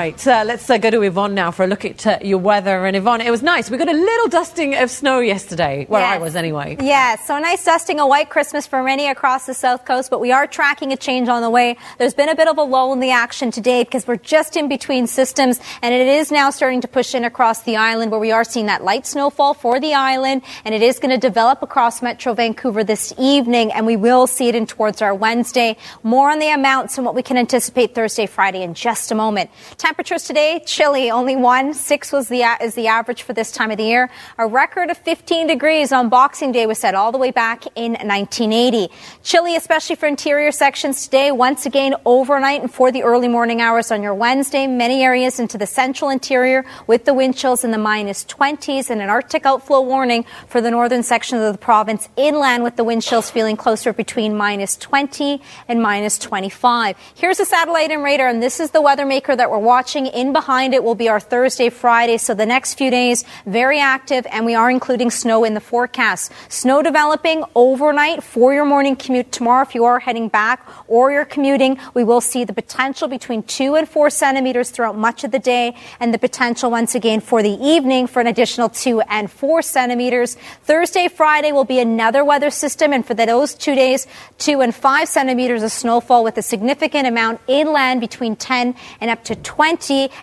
Right. 0.04 0.26
uh, 0.26 0.44
let's 0.46 0.68
uh, 0.68 0.78
go 0.78 0.90
to 0.90 1.02
Yvonne 1.02 1.34
now 1.34 1.50
for 1.50 1.64
a 1.64 1.66
look 1.66 1.84
at 1.84 2.06
uh, 2.06 2.18
your 2.22 2.38
weather. 2.38 2.86
And 2.86 2.96
Yvonne, 2.96 3.20
it 3.20 3.30
was 3.30 3.42
nice. 3.42 3.70
We 3.70 3.78
got 3.78 3.88
a 3.88 3.92
little 3.92 4.28
dusting 4.28 4.74
of 4.74 4.90
snow 4.90 5.20
yesterday, 5.20 5.86
where 5.88 6.04
I 6.04 6.18
was 6.18 6.36
anyway. 6.36 6.76
Yeah, 6.80 7.16
so 7.16 7.36
a 7.36 7.40
nice 7.40 7.64
dusting, 7.64 8.00
a 8.00 8.06
white 8.06 8.28
Christmas 8.28 8.66
for 8.66 8.82
many 8.82 9.08
across 9.08 9.46
the 9.46 9.54
south 9.54 9.84
coast, 9.84 10.10
but 10.10 10.20
we 10.20 10.32
are 10.32 10.46
tracking 10.46 10.92
a 10.92 10.96
change 10.96 11.28
on 11.28 11.42
the 11.42 11.50
way. 11.50 11.76
There's 11.98 12.14
been 12.14 12.28
a 12.28 12.34
bit 12.34 12.48
of 12.48 12.58
a 12.58 12.62
lull 12.62 12.92
in 12.92 13.00
the 13.00 13.10
action 13.10 13.50
today 13.50 13.84
because 13.84 14.06
we're 14.06 14.16
just 14.16 14.56
in 14.56 14.68
between 14.68 15.06
systems, 15.06 15.60
and 15.82 15.94
it 15.94 16.06
is 16.06 16.30
now 16.30 16.50
starting 16.50 16.80
to 16.82 16.88
push 16.88 17.14
in 17.14 17.24
across 17.24 17.62
the 17.62 17.76
island 17.76 18.10
where 18.10 18.20
we 18.20 18.32
are 18.32 18.44
seeing 18.44 18.66
that 18.66 18.84
light 18.84 19.06
snowfall 19.06 19.54
for 19.54 19.80
the 19.80 19.94
island, 19.94 20.42
and 20.64 20.74
it 20.74 20.82
is 20.82 20.98
going 20.98 21.10
to 21.10 21.18
develop 21.18 21.62
across 21.62 22.02
Metro 22.02 22.34
Vancouver 22.34 22.84
this 22.84 23.12
evening, 23.18 23.72
and 23.72 23.86
we 23.86 23.96
will 23.96 24.26
see 24.26 24.48
it 24.48 24.54
in 24.54 24.66
towards 24.66 25.00
our 25.02 25.14
Wednesday. 25.14 25.76
More 26.02 26.30
on 26.30 26.38
the 26.38 26.50
amounts 26.50 26.98
and 26.98 27.04
what 27.04 27.14
we 27.14 27.22
can 27.22 27.36
anticipate 27.36 27.94
Thursday, 27.94 28.26
Friday 28.26 28.62
in 28.62 28.74
just 28.74 29.10
a 29.10 29.14
moment. 29.14 29.50
Temperatures 29.94 30.24
today, 30.24 30.60
chilly, 30.66 31.08
only 31.08 31.36
one. 31.36 31.72
Six 31.72 32.10
was 32.10 32.26
the 32.26 32.42
is 32.60 32.74
the 32.74 32.88
average 32.88 33.22
for 33.22 33.32
this 33.32 33.52
time 33.52 33.70
of 33.70 33.76
the 33.76 33.84
year. 33.84 34.10
A 34.38 34.44
record 34.44 34.90
of 34.90 34.98
15 34.98 35.46
degrees 35.46 35.92
on 35.92 36.08
Boxing 36.08 36.50
Day 36.50 36.66
was 36.66 36.78
set 36.78 36.96
all 36.96 37.12
the 37.12 37.18
way 37.18 37.30
back 37.30 37.64
in 37.76 37.92
1980. 37.92 38.88
Chilly, 39.22 39.54
especially 39.54 39.94
for 39.94 40.06
interior 40.06 40.50
sections 40.50 41.04
today. 41.04 41.30
Once 41.30 41.64
again, 41.64 41.94
overnight 42.04 42.62
and 42.62 42.74
for 42.74 42.90
the 42.90 43.04
early 43.04 43.28
morning 43.28 43.60
hours 43.60 43.92
on 43.92 44.02
your 44.02 44.14
Wednesday. 44.14 44.66
Many 44.66 45.04
areas 45.04 45.38
into 45.38 45.56
the 45.56 45.66
central 45.66 46.10
interior 46.10 46.64
with 46.88 47.04
the 47.04 47.14
wind 47.14 47.36
chills 47.36 47.62
in 47.62 47.70
the 47.70 47.78
minus 47.78 48.24
20s 48.24 48.90
and 48.90 49.00
an 49.00 49.10
Arctic 49.10 49.46
outflow 49.46 49.80
warning 49.80 50.24
for 50.48 50.60
the 50.60 50.72
northern 50.72 51.04
sections 51.04 51.40
of 51.40 51.52
the 51.52 51.58
province. 51.58 52.08
Inland 52.16 52.64
with 52.64 52.74
the 52.74 52.82
wind 52.82 53.02
chills 53.02 53.30
feeling 53.30 53.56
closer 53.56 53.92
between 53.92 54.36
minus 54.36 54.76
20 54.76 55.40
and 55.68 55.80
minus 55.80 56.18
25. 56.18 56.96
Here's 57.14 57.38
a 57.38 57.44
satellite 57.44 57.92
and 57.92 58.02
radar, 58.02 58.26
and 58.26 58.42
this 58.42 58.58
is 58.58 58.72
the 58.72 58.82
weather 58.82 59.06
maker 59.06 59.36
that 59.36 59.48
we're 59.52 59.58
watching. 59.58 59.83
In 59.84 60.32
behind 60.32 60.72
it 60.72 60.82
will 60.82 60.94
be 60.94 61.10
our 61.10 61.20
Thursday, 61.20 61.68
Friday. 61.68 62.16
So 62.16 62.32
the 62.32 62.46
next 62.46 62.74
few 62.74 62.90
days, 62.90 63.22
very 63.44 63.78
active, 63.78 64.26
and 64.30 64.46
we 64.46 64.54
are 64.54 64.70
including 64.70 65.10
snow 65.10 65.44
in 65.44 65.52
the 65.52 65.60
forecast. 65.60 66.32
Snow 66.48 66.82
developing 66.82 67.44
overnight 67.54 68.22
for 68.22 68.54
your 68.54 68.64
morning 68.64 68.96
commute 68.96 69.30
tomorrow. 69.30 69.62
If 69.62 69.74
you 69.74 69.84
are 69.84 69.98
heading 69.98 70.28
back 70.28 70.66
or 70.88 71.12
you're 71.12 71.26
commuting, 71.26 71.78
we 71.92 72.02
will 72.02 72.22
see 72.22 72.44
the 72.44 72.54
potential 72.54 73.08
between 73.08 73.42
two 73.42 73.76
and 73.76 73.86
four 73.86 74.08
centimeters 74.08 74.70
throughout 74.70 74.96
much 74.96 75.22
of 75.22 75.32
the 75.32 75.38
day, 75.38 75.76
and 76.00 76.14
the 76.14 76.18
potential 76.18 76.70
once 76.70 76.94
again 76.94 77.20
for 77.20 77.42
the 77.42 77.58
evening 77.62 78.06
for 78.06 78.20
an 78.20 78.26
additional 78.26 78.70
two 78.70 79.02
and 79.02 79.30
four 79.30 79.60
centimeters. 79.60 80.36
Thursday, 80.62 81.08
Friday 81.08 81.52
will 81.52 81.64
be 81.64 81.78
another 81.78 82.24
weather 82.24 82.48
system, 82.48 82.94
and 82.94 83.06
for 83.06 83.12
those 83.12 83.54
two 83.54 83.74
days, 83.74 84.06
two 84.38 84.62
and 84.62 84.74
five 84.74 85.08
centimeters 85.08 85.62
of 85.62 85.70
snowfall 85.70 86.24
with 86.24 86.38
a 86.38 86.42
significant 86.42 87.06
amount 87.06 87.38
inland 87.48 88.00
between 88.00 88.34
10 88.34 88.74
and 89.02 89.10
up 89.10 89.22
to 89.24 89.34
20. 89.34 89.73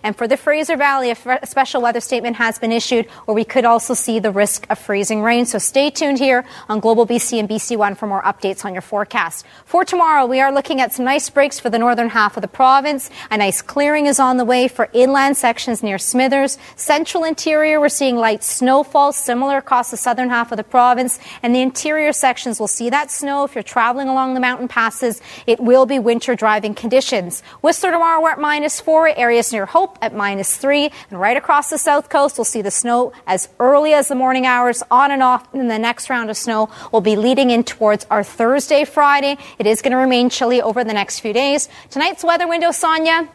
And 0.02 0.16
for 0.16 0.26
the 0.26 0.36
Fraser 0.36 0.76
Valley, 0.76 1.08
a 1.08 1.12
f- 1.12 1.42
a 1.42 1.46
special 1.46 1.82
weather 1.82 2.00
statement 2.00 2.36
has 2.36 2.58
been 2.58 2.72
issued 2.72 3.06
where 3.26 3.34
we 3.34 3.44
could 3.44 3.64
also 3.64 3.94
see 3.94 4.18
the 4.18 4.30
risk 4.30 4.66
of 4.70 4.78
freezing 4.78 5.22
rain. 5.22 5.46
So 5.46 5.58
stay 5.58 5.90
tuned 5.90 6.18
here 6.18 6.44
on 6.68 6.80
Global 6.80 7.06
BC 7.06 7.38
and 7.38 7.48
BC 7.48 7.76
One 7.76 7.94
for 7.94 8.06
more 8.06 8.22
updates 8.22 8.64
on 8.64 8.72
your 8.72 8.82
forecast. 8.82 9.44
For 9.64 9.84
tomorrow, 9.84 10.26
we 10.26 10.40
are 10.40 10.52
looking 10.52 10.80
at 10.80 10.92
some 10.92 11.04
nice 11.04 11.28
breaks 11.30 11.60
for 11.60 11.70
the 11.70 11.78
northern 11.78 12.08
half 12.10 12.36
of 12.36 12.42
the 12.42 12.48
province. 12.48 13.10
A 13.30 13.36
nice 13.36 13.62
clearing 13.62 14.06
is 14.06 14.18
on 14.18 14.36
the 14.36 14.44
way 14.44 14.68
for 14.68 14.88
inland 14.92 15.36
sections 15.36 15.82
near 15.82 15.98
Smithers. 15.98 16.58
Central 16.76 17.24
interior, 17.24 17.80
we're 17.80 17.88
seeing 17.88 18.16
light 18.16 18.42
snowfall, 18.42 19.12
similar 19.12 19.58
across 19.58 19.90
the 19.90 19.96
southern 19.96 20.30
half 20.30 20.50
of 20.52 20.56
the 20.56 20.64
province. 20.64 21.18
And 21.42 21.54
the 21.54 21.60
interior 21.60 22.12
sections 22.12 22.58
will 22.58 22.68
see 22.68 22.90
that 22.90 23.10
snow. 23.10 23.44
If 23.44 23.54
you're 23.54 23.62
traveling 23.62 24.08
along 24.08 24.34
the 24.34 24.40
mountain 24.40 24.68
passes, 24.68 25.20
it 25.46 25.60
will 25.60 25.86
be 25.86 25.98
winter 25.98 26.34
driving 26.34 26.74
conditions. 26.74 27.42
Whistler 27.60 27.90
tomorrow, 27.90 28.22
we're 28.22 28.30
at 28.30 28.38
minus 28.40 28.80
four. 28.80 29.08
Areas 29.32 29.50
near 29.50 29.64
Hope 29.64 29.96
at 30.02 30.14
minus 30.14 30.58
three. 30.58 30.90
And 31.08 31.18
right 31.18 31.38
across 31.38 31.70
the 31.70 31.78
south 31.78 32.10
coast, 32.10 32.36
we'll 32.36 32.44
see 32.44 32.60
the 32.60 32.70
snow 32.70 33.14
as 33.26 33.48
early 33.58 33.94
as 33.94 34.08
the 34.08 34.14
morning 34.14 34.44
hours, 34.44 34.82
on 34.90 35.10
and 35.10 35.22
off. 35.22 35.54
And 35.54 35.70
the 35.70 35.78
next 35.78 36.10
round 36.10 36.28
of 36.28 36.36
snow 36.36 36.68
will 36.92 37.00
be 37.00 37.16
leading 37.16 37.48
in 37.48 37.64
towards 37.64 38.04
our 38.10 38.22
Thursday, 38.22 38.84
Friday. 38.84 39.38
It 39.58 39.66
is 39.66 39.80
going 39.80 39.92
to 39.92 39.96
remain 39.96 40.28
chilly 40.28 40.60
over 40.60 40.84
the 40.84 40.92
next 40.92 41.20
few 41.20 41.32
days. 41.32 41.70
Tonight's 41.88 42.22
weather 42.22 42.46
window, 42.46 42.72
Sonia. 42.72 43.26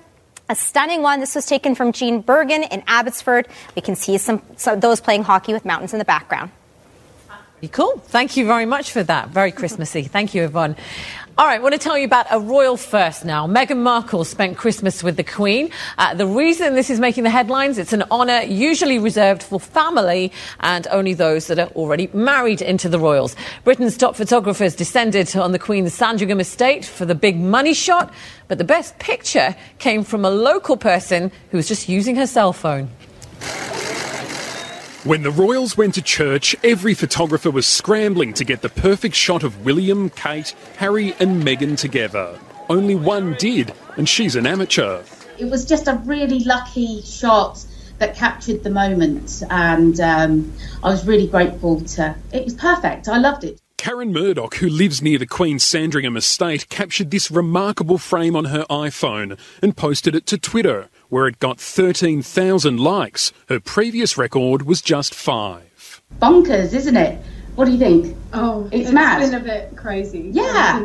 A 0.50 0.54
stunning 0.54 1.02
one. 1.02 1.20
This 1.20 1.34
was 1.34 1.48
taken 1.48 1.74
from 1.74 1.92
Jean 1.94 2.22
Bergen 2.22 2.62
in 2.62 2.84
Abbotsford. 2.86 3.48
We 3.76 3.82
can 3.82 3.96
see 3.96 4.20
some, 4.20 4.44
some 4.56 4.80
those 4.80 5.02
playing 5.02 5.24
hockey 5.24 5.52
with 5.52 5.66
mountains 5.66 5.94
in 5.94 6.00
the 6.00 6.06
background. 6.06 6.52
Cool. 7.72 7.98
Thank 8.06 8.38
you 8.38 8.46
very 8.46 8.68
much 8.68 8.92
for 8.92 9.02
that. 9.02 9.30
Very 9.30 9.52
Christmassy. 9.52 10.04
Thank 10.04 10.36
you, 10.36 10.44
Yvonne. 10.44 10.76
All 11.40 11.46
right, 11.46 11.60
I 11.60 11.64
want 11.64 11.74
to 11.74 11.80
tell 11.80 11.98
you 11.98 12.06
about 12.06 12.28
a 12.30 12.40
royal 12.40 12.78
first 12.78 13.26
now. 13.26 13.48
Meghan 13.48 13.78
Markle 13.78 14.24
spent 14.24 14.58
Christmas 14.58 15.04
with 15.04 15.18
the 15.18 15.24
Queen. 15.24 15.72
Uh, 15.98 16.14
the 16.14 16.28
reason 16.28 16.76
this 16.76 16.90
is 16.90 17.00
making 17.00 17.24
the 17.24 17.32
headlines, 17.32 17.80
it's 17.80 17.94
an 17.94 18.04
honour 18.10 18.42
usually 18.42 19.00
reserved 19.00 19.42
for 19.42 19.60
family 19.60 20.32
and 20.60 20.88
only 20.88 21.16
those 21.16 21.48
that 21.48 21.58
are 21.58 21.70
already 21.70 22.10
married 22.14 22.62
into 22.62 22.90
the 22.90 23.00
royals. 23.00 23.36
Britain's 23.64 23.98
top 23.98 24.16
photographers 24.16 24.76
descended 24.76 25.36
on 25.36 25.52
the 25.52 25.60
Queen's 25.60 25.94
Sandringham 25.94 26.40
estate 26.40 26.86
for 26.86 27.06
the 27.06 27.16
big 27.16 27.40
money 27.40 27.74
shot, 27.74 28.14
but 28.48 28.60
the 28.60 28.64
best 28.64 28.98
picture 29.00 29.56
came 29.80 30.04
from 30.04 30.26
a 30.26 30.30
local 30.30 30.78
person 30.78 31.32
who 31.52 31.58
was 31.58 31.68
just 31.68 31.90
using 31.90 32.16
her 32.16 32.28
cell 32.28 32.54
phone. 32.54 32.90
When 35.08 35.24
the 35.24 35.32
Royals 35.32 35.78
went 35.78 35.94
to 35.94 36.02
church, 36.02 36.54
every 36.66 36.94
photographer 36.94 37.50
was 37.50 37.66
scrambling 37.66 38.34
to 38.34 38.44
get 38.44 38.62
the 38.62 38.68
perfect 38.68 39.16
shot 39.16 39.42
of 39.42 39.64
William, 39.64 40.10
Kate, 40.10 40.54
Harry, 40.76 41.16
and 41.22 41.42
Meghan 41.42 41.78
together. 41.78 42.38
Only 42.70 42.96
one 42.96 43.34
did, 43.40 43.74
and 43.96 44.10
she's 44.10 44.36
an 44.36 44.46
amateur. 44.46 45.02
It 45.38 45.46
was 45.46 45.64
just 45.64 45.88
a 45.88 45.94
really 46.04 46.40
lucky 46.40 47.02
shot 47.04 47.66
that 48.00 48.18
captured 48.18 48.66
the 48.66 48.70
moment, 48.70 49.44
and 49.50 49.98
um, 50.02 50.54
I 50.84 50.90
was 50.90 51.08
really 51.08 51.28
grateful 51.28 51.80
to. 51.80 52.14
It 52.34 52.44
was 52.44 52.56
perfect. 52.56 53.08
I 53.08 53.18
loved 53.18 53.46
it. 53.46 53.62
Karen 53.78 54.12
Murdoch, 54.12 54.56
who 54.56 54.68
lives 54.68 55.02
near 55.02 55.18
the 55.18 55.26
Queen's 55.26 55.64
Sandringham 55.64 56.18
estate, 56.18 56.68
captured 56.68 57.12
this 57.12 57.32
remarkable 57.32 57.98
frame 57.98 58.36
on 58.36 58.46
her 58.46 58.66
iPhone 58.70 59.40
and 59.62 59.78
posted 59.78 60.16
it 60.16 60.26
to 60.26 60.38
Twitter, 60.38 60.90
where 61.10 61.28
it 61.28 61.40
got 61.40 61.60
13,000 61.60 62.78
likes. 62.80 63.32
Her 63.50 63.60
previous 63.60 64.18
record 64.18 64.64
was 64.64 64.82
just 64.82 65.14
five. 65.14 66.02
Bonkers, 66.22 66.74
isn't 66.74 66.98
it? 66.98 67.22
What 67.56 67.66
do 67.66 67.72
you 67.72 67.80
think? 67.80 68.16
Oh, 68.34 68.70
it's, 68.72 68.92
mad. 68.92 69.20
been 69.20 69.34
a 69.34 69.44
bit 69.44 69.76
crazy. 69.76 70.30
Yeah. 70.32 70.80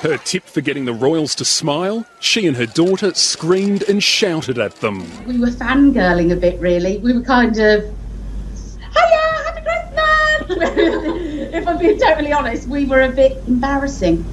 Her 0.00 0.16
tip 0.16 0.44
for 0.44 0.62
getting 0.62 0.86
the 0.86 0.94
Royals 0.94 1.34
to 1.36 1.44
smile? 1.44 2.06
She 2.20 2.46
and 2.46 2.56
her 2.56 2.66
daughter 2.66 3.12
screamed 3.14 3.82
and 3.84 4.02
shouted 4.02 4.58
at 4.58 4.76
them. 4.76 5.00
We 5.26 5.38
were 5.38 5.48
fangirling 5.48 6.32
a 6.32 6.36
bit, 6.36 6.58
really. 6.58 6.98
We 6.98 7.12
were 7.12 7.22
kind 7.22 7.56
of, 7.58 7.84
hiya, 7.84 9.22
happy 9.44 9.60
Christmas! 9.62 10.58
if 11.54 11.68
I'm 11.68 11.78
being 11.78 11.98
totally 11.98 12.32
honest, 12.32 12.66
we 12.66 12.86
were 12.86 13.02
a 13.02 13.10
bit 13.10 13.36
embarrassing. 13.46 14.24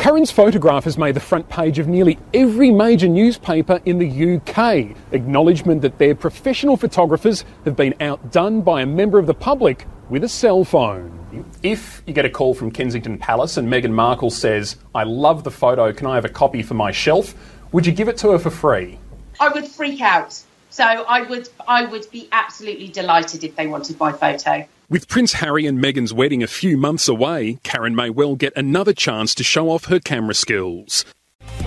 Karen's 0.00 0.30
photograph 0.30 0.84
has 0.84 0.96
made 0.96 1.14
the 1.14 1.20
front 1.20 1.46
page 1.50 1.78
of 1.78 1.86
nearly 1.86 2.18
every 2.32 2.70
major 2.70 3.06
newspaper 3.06 3.82
in 3.84 3.98
the 3.98 4.38
UK. 4.38 4.96
Acknowledgement 5.12 5.82
that 5.82 5.98
their 5.98 6.14
professional 6.14 6.78
photographers 6.78 7.44
have 7.66 7.76
been 7.76 7.92
outdone 8.00 8.62
by 8.62 8.80
a 8.80 8.86
member 8.86 9.18
of 9.18 9.26
the 9.26 9.34
public 9.34 9.84
with 10.08 10.24
a 10.24 10.28
cell 10.28 10.64
phone. 10.64 11.44
If 11.62 12.02
you 12.06 12.14
get 12.14 12.24
a 12.24 12.30
call 12.30 12.54
from 12.54 12.70
Kensington 12.70 13.18
Palace 13.18 13.58
and 13.58 13.68
Meghan 13.68 13.90
Markle 13.90 14.30
says, 14.30 14.76
I 14.94 15.02
love 15.02 15.44
the 15.44 15.50
photo, 15.50 15.92
can 15.92 16.06
I 16.06 16.14
have 16.14 16.24
a 16.24 16.30
copy 16.30 16.62
for 16.62 16.72
my 16.72 16.92
shelf? 16.92 17.34
Would 17.72 17.84
you 17.84 17.92
give 17.92 18.08
it 18.08 18.16
to 18.18 18.30
her 18.30 18.38
for 18.38 18.48
free? 18.48 18.98
I 19.38 19.48
would 19.48 19.66
freak 19.66 20.00
out. 20.00 20.42
So 20.70 20.82
I 20.82 21.20
would, 21.28 21.50
I 21.68 21.84
would 21.84 22.10
be 22.10 22.26
absolutely 22.32 22.88
delighted 22.88 23.44
if 23.44 23.54
they 23.54 23.66
wanted 23.66 24.00
my 24.00 24.12
photo. 24.12 24.66
With 24.90 25.06
Prince 25.06 25.34
Harry 25.34 25.66
and 25.66 25.78
Meghan's 25.78 26.12
wedding 26.12 26.42
a 26.42 26.48
few 26.48 26.76
months 26.76 27.06
away, 27.06 27.60
Karen 27.62 27.94
may 27.94 28.10
well 28.10 28.34
get 28.34 28.52
another 28.56 28.92
chance 28.92 29.36
to 29.36 29.44
show 29.44 29.70
off 29.70 29.84
her 29.84 30.00
camera 30.00 30.34
skills. 30.34 31.04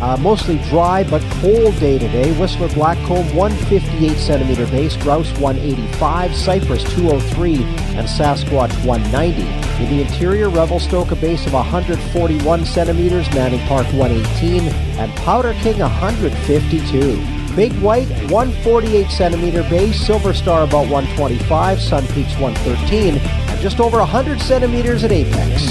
Uh, 0.01 0.17
mostly 0.17 0.57
dry 0.63 1.05
but 1.09 1.21
cold 1.39 1.79
day 1.79 1.97
today. 1.97 2.37
Whistler 2.37 2.67
Blackcomb 2.67 3.33
158 3.33 4.17
centimeter 4.17 4.65
base, 4.65 4.97
Grouse 4.97 5.31
185, 5.39 6.35
Cypress 6.35 6.83
203, 6.95 7.63
and 7.95 8.05
Sasquatch 8.09 8.73
190. 8.85 9.41
In 9.81 9.89
the 9.89 10.01
interior, 10.01 10.49
Revelstoke 10.49 11.11
a 11.11 11.15
base 11.15 11.45
of 11.47 11.53
141 11.53 12.65
centimeters, 12.65 13.33
Manning 13.33 13.65
Park 13.67 13.87
118, 13.93 14.67
and 14.99 15.15
Powder 15.19 15.53
King 15.61 15.79
152. 15.79 17.42
Big 17.55 17.72
White 17.81 18.07
148 18.31 19.12
centimeter 19.12 19.62
base, 19.63 20.00
Silver 20.03 20.33
Star 20.33 20.63
about 20.63 20.89
125, 20.89 21.79
Sun 21.79 22.07
Peaks 22.07 22.36
113, 22.39 23.17
and 23.17 23.62
just 23.62 23.79
over 23.79 24.00
100 24.00 24.41
centimeters 24.41 25.03
at 25.03 25.12
Apex. 25.12 25.62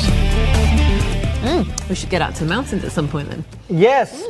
Mm, 1.43 1.89
we 1.89 1.97
should 1.97 2.09
get 2.09 2.23
out 2.23 2.37
to 2.37 2.45
the 2.45 2.49
mountains 2.49 2.85
at 2.85 2.93
some 2.93 3.09
point 3.09 3.29
then. 3.31 3.45
Yes, 3.69 4.29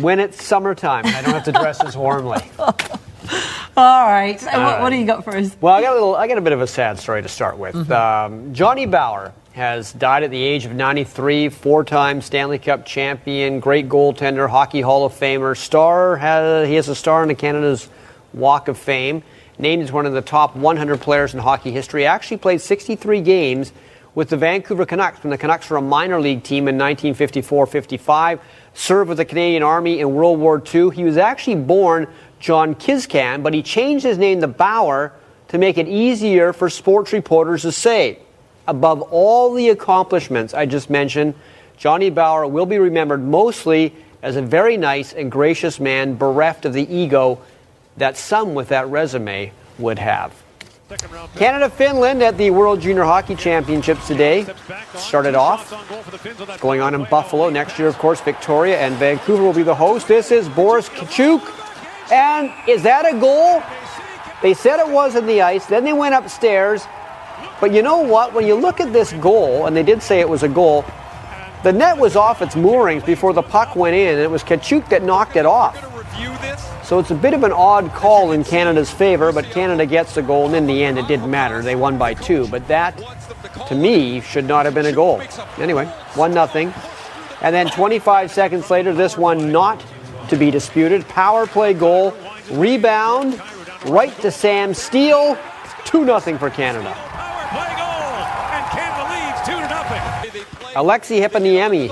when 0.00 0.18
it's 0.18 0.42
summertime, 0.42 1.04
I 1.04 1.20
don't 1.20 1.34
have 1.34 1.44
to 1.44 1.52
dress 1.52 1.84
as 1.84 1.94
warmly. 1.94 2.40
All 2.58 4.06
right. 4.06 4.40
So 4.40 4.50
All 4.50 4.64
what, 4.64 4.80
what 4.80 4.90
do 4.90 4.96
you 4.96 5.04
got 5.04 5.24
for 5.24 5.36
us? 5.36 5.56
Well, 5.60 5.74
I 5.74 5.82
got 5.82 5.92
a 5.92 5.94
little. 5.94 6.16
I 6.16 6.26
got 6.26 6.38
a 6.38 6.40
bit 6.40 6.54
of 6.54 6.62
a 6.62 6.66
sad 6.66 6.98
story 6.98 7.20
to 7.22 7.28
start 7.28 7.58
with. 7.58 7.74
Mm-hmm. 7.74 7.92
Um, 7.92 8.54
Johnny 8.54 8.86
Bauer 8.86 9.32
has 9.58 9.92
died 9.92 10.22
at 10.22 10.30
the 10.30 10.40
age 10.40 10.66
of 10.66 10.72
93, 10.72 11.48
four 11.48 11.82
time 11.82 12.22
Stanley 12.22 12.60
Cup 12.60 12.86
champion, 12.86 13.58
great 13.58 13.88
goaltender, 13.88 14.48
Hockey 14.48 14.80
Hall 14.80 15.04
of 15.04 15.12
Famer. 15.12 15.56
Star 15.56 16.16
has, 16.16 16.68
he 16.68 16.76
has 16.76 16.88
a 16.88 16.94
star 16.94 17.22
in 17.22 17.28
the 17.28 17.34
Canada's 17.34 17.88
Walk 18.32 18.68
of 18.68 18.78
Fame. 18.78 19.24
Named 19.58 19.82
as 19.82 19.90
one 19.90 20.06
of 20.06 20.12
the 20.12 20.22
top 20.22 20.54
100 20.54 21.00
players 21.00 21.34
in 21.34 21.40
hockey 21.40 21.72
history. 21.72 22.06
Actually 22.06 22.36
played 22.36 22.60
63 22.60 23.20
games 23.20 23.72
with 24.14 24.28
the 24.28 24.36
Vancouver 24.36 24.86
Canucks 24.86 25.24
when 25.24 25.32
the 25.32 25.38
Canucks 25.38 25.68
were 25.68 25.78
a 25.78 25.82
minor 25.82 26.20
league 26.20 26.44
team 26.44 26.68
in 26.68 26.76
1954 26.76 27.66
55. 27.66 28.40
Served 28.74 29.08
with 29.08 29.18
the 29.18 29.24
Canadian 29.24 29.64
Army 29.64 29.98
in 29.98 30.14
World 30.14 30.38
War 30.38 30.62
II. 30.72 30.90
He 30.90 31.02
was 31.02 31.16
actually 31.16 31.56
born 31.56 32.06
John 32.38 32.76
Kiszkan, 32.76 33.42
but 33.42 33.52
he 33.52 33.64
changed 33.64 34.04
his 34.04 34.18
name 34.18 34.40
to 34.40 34.46
Bauer 34.46 35.12
to 35.48 35.58
make 35.58 35.78
it 35.78 35.88
easier 35.88 36.52
for 36.52 36.70
sports 36.70 37.12
reporters 37.12 37.62
to 37.62 37.72
say. 37.72 38.20
Above 38.68 39.00
all 39.10 39.54
the 39.54 39.70
accomplishments 39.70 40.52
I 40.52 40.66
just 40.66 40.90
mentioned, 40.90 41.34
Johnny 41.78 42.10
Bower 42.10 42.46
will 42.46 42.66
be 42.66 42.78
remembered 42.78 43.24
mostly 43.24 43.94
as 44.22 44.36
a 44.36 44.42
very 44.42 44.76
nice 44.76 45.14
and 45.14 45.32
gracious 45.32 45.80
man 45.80 46.16
bereft 46.16 46.66
of 46.66 46.74
the 46.74 46.82
ego 46.94 47.40
that 47.96 48.18
some 48.18 48.54
with 48.54 48.68
that 48.68 48.86
resume 48.88 49.52
would 49.78 49.98
have. 49.98 50.34
Canada 51.36 51.70
Finland 51.70 52.22
at 52.22 52.36
the 52.36 52.50
World 52.50 52.82
Junior 52.82 53.04
Hockey 53.04 53.34
Championships 53.34 54.06
today 54.06 54.46
started 54.96 55.34
off. 55.34 55.72
It's 56.24 56.60
going 56.60 56.82
on 56.82 56.94
in 56.94 57.04
Buffalo. 57.04 57.48
Next 57.48 57.78
year, 57.78 57.88
of 57.88 57.96
course, 57.98 58.20
Victoria 58.20 58.78
and 58.78 58.94
Vancouver 58.96 59.42
will 59.42 59.54
be 59.54 59.62
the 59.62 59.74
host. 59.74 60.08
This 60.08 60.30
is 60.30 60.46
Boris 60.46 60.90
Tkachuk. 60.90 61.42
And 62.12 62.52
is 62.68 62.82
that 62.82 63.06
a 63.06 63.18
goal? 63.18 63.62
They 64.42 64.52
said 64.52 64.78
it 64.78 64.88
was 64.88 65.16
in 65.16 65.26
the 65.26 65.40
ice. 65.40 65.64
Then 65.64 65.84
they 65.84 65.94
went 65.94 66.14
upstairs. 66.14 66.86
But 67.60 67.72
you 67.72 67.82
know 67.82 67.98
what? 67.98 68.32
When 68.32 68.46
you 68.46 68.54
look 68.54 68.80
at 68.80 68.92
this 68.92 69.12
goal, 69.14 69.66
and 69.66 69.76
they 69.76 69.82
did 69.82 70.02
say 70.02 70.20
it 70.20 70.28
was 70.28 70.42
a 70.42 70.48
goal, 70.48 70.84
the 71.64 71.72
net 71.72 71.98
was 71.98 72.14
off 72.14 72.40
its 72.40 72.54
moorings 72.54 73.02
before 73.02 73.32
the 73.32 73.42
puck 73.42 73.74
went 73.74 73.96
in, 73.96 74.14
and 74.14 74.20
it 74.20 74.30
was 74.30 74.44
Tkachuk 74.44 74.88
that 74.90 75.02
knocked 75.02 75.34
it 75.36 75.44
off. 75.44 75.76
So 76.84 76.98
it's 76.98 77.10
a 77.10 77.14
bit 77.14 77.34
of 77.34 77.42
an 77.42 77.52
odd 77.52 77.92
call 77.92 78.32
in 78.32 78.44
Canada's 78.44 78.90
favor, 78.90 79.32
but 79.32 79.44
Canada 79.46 79.84
gets 79.84 80.14
the 80.14 80.22
goal, 80.22 80.46
and 80.46 80.54
in 80.54 80.66
the 80.66 80.84
end, 80.84 80.98
it 80.98 81.06
didn't 81.08 81.30
matter. 81.30 81.60
They 81.60 81.74
won 81.74 81.98
by 81.98 82.14
two. 82.14 82.46
But 82.48 82.66
that, 82.68 82.96
to 83.66 83.74
me, 83.74 84.20
should 84.20 84.46
not 84.46 84.64
have 84.64 84.74
been 84.74 84.86
a 84.86 84.92
goal. 84.92 85.20
Anyway, 85.58 85.84
1 85.84 86.32
nothing. 86.32 86.72
And 87.42 87.54
then 87.54 87.68
25 87.68 88.30
seconds 88.30 88.70
later, 88.70 88.94
this 88.94 89.18
one 89.18 89.52
not 89.52 89.84
to 90.28 90.36
be 90.36 90.50
disputed. 90.50 91.06
Power 91.08 91.46
play 91.46 91.74
goal, 91.74 92.14
rebound, 92.52 93.40
right 93.86 94.16
to 94.20 94.30
Sam 94.30 94.72
Steel, 94.72 95.36
2 95.84 96.04
nothing 96.04 96.38
for 96.38 96.50
Canada. 96.50 96.96
Aleksi 100.74 101.20
Heponiemi, 101.20 101.88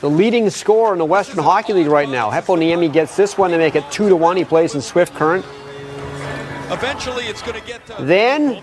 the 0.00 0.08
leading 0.08 0.48
scorer 0.48 0.92
in 0.92 0.98
the 0.98 1.04
Western 1.04 1.42
Hockey 1.42 1.72
League 1.72 1.88
right 1.88 2.08
now. 2.08 2.30
Heponiemi 2.30 2.92
gets 2.92 3.16
this 3.16 3.36
one 3.36 3.50
to 3.50 3.58
make 3.58 3.74
it 3.74 3.84
2 3.90 4.08
to 4.08 4.16
1. 4.16 4.36
He 4.36 4.44
plays 4.44 4.74
in 4.74 4.80
Swift 4.80 5.12
Current. 5.14 5.44
Eventually, 6.70 7.24
it's 7.24 7.42
going 7.42 7.60
to 7.60 7.66
get 7.66 7.84
to 7.86 7.96
Then 8.04 8.62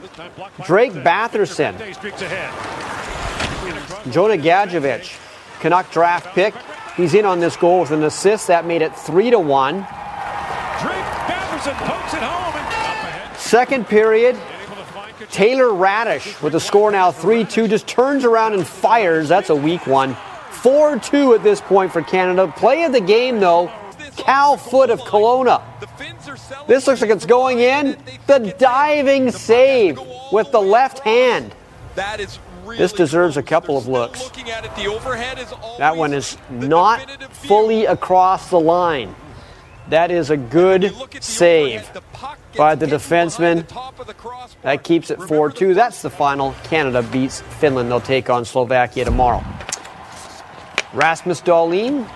Drake 0.66 0.94
Batherson, 0.94 1.78
Jonah 4.12 4.38
Gadjovich, 4.38 5.20
Canuck 5.60 5.92
draft 5.92 6.34
pick. 6.34 6.56
He's 6.98 7.14
in 7.14 7.26
on 7.26 7.40
this 7.40 7.56
goal 7.56 7.82
with 7.82 7.92
an 7.92 8.04
assist 8.04 8.48
that 8.48 8.66
made 8.66 8.82
it 8.82 8.96
3 8.96 9.30
to 9.30 9.40
1. 9.40 9.88
Second 13.38 13.88
period, 13.88 14.36
Taylor 15.32 15.66
Raddysh 15.66 16.42
with 16.42 16.54
the 16.54 16.60
score 16.60 16.92
now 16.92 17.12
3 17.12 17.46
2 17.46 17.68
just 17.68 17.88
turns 17.88 18.26
around 18.26 18.54
and 18.54 18.66
fires. 18.66 19.30
That's 19.30 19.50
a 19.50 19.56
weak 19.56 19.86
one. 19.86 20.16
4 20.52 21.00
2 21.00 21.36
at 21.36 21.44
this 21.44 21.62
point 21.62 21.92
for 21.94 22.02
Canada. 22.02 22.52
Play 22.58 22.84
of 22.84 22.92
the 22.92 23.02
game, 23.02 23.40
though, 23.40 23.72
Cal 24.18 24.58
Foote 24.58 24.90
of 24.90 25.00
Kelowna. 25.02 25.62
This 26.68 26.88
looks 26.88 27.02
like 27.02 27.10
it's 27.10 27.26
going 27.26 27.60
in. 27.60 27.98
The 28.28 28.54
diving 28.58 29.32
save 29.32 30.00
with 30.32 30.52
the 30.52 30.62
left 30.62 31.00
hand. 31.00 31.54
That 31.96 32.20
is 32.20 32.40
This 32.68 32.94
deserves 32.94 33.38
a 33.38 33.44
couple 33.44 33.78
of 33.78 33.88
looks. 33.88 34.30
That 35.78 35.96
one 35.96 36.14
is 36.14 36.38
not 36.50 37.10
fully 37.32 37.86
across 37.86 38.50
the 38.50 38.60
line. 38.60 39.16
That 39.90 40.12
is 40.12 40.30
a 40.30 40.38
good 40.38 40.94
save 41.20 41.90
by 42.56 42.76
the 42.76 42.86
defenseman. 42.86 43.68
That 44.62 44.84
keeps 44.84 45.10
it 45.12 45.22
4 45.22 45.52
2. 45.52 45.74
That's 45.74 46.02
the 46.02 46.10
final. 46.10 46.54
Canada 46.64 47.04
beats 47.04 47.42
Finland. 47.42 47.90
They'll 47.90 48.02
take 48.02 48.30
on 48.30 48.46
Slovakia 48.46 49.06
tomorrow. 49.06 49.44
Rasmus 50.94 51.42
Dahlin, 51.42 52.10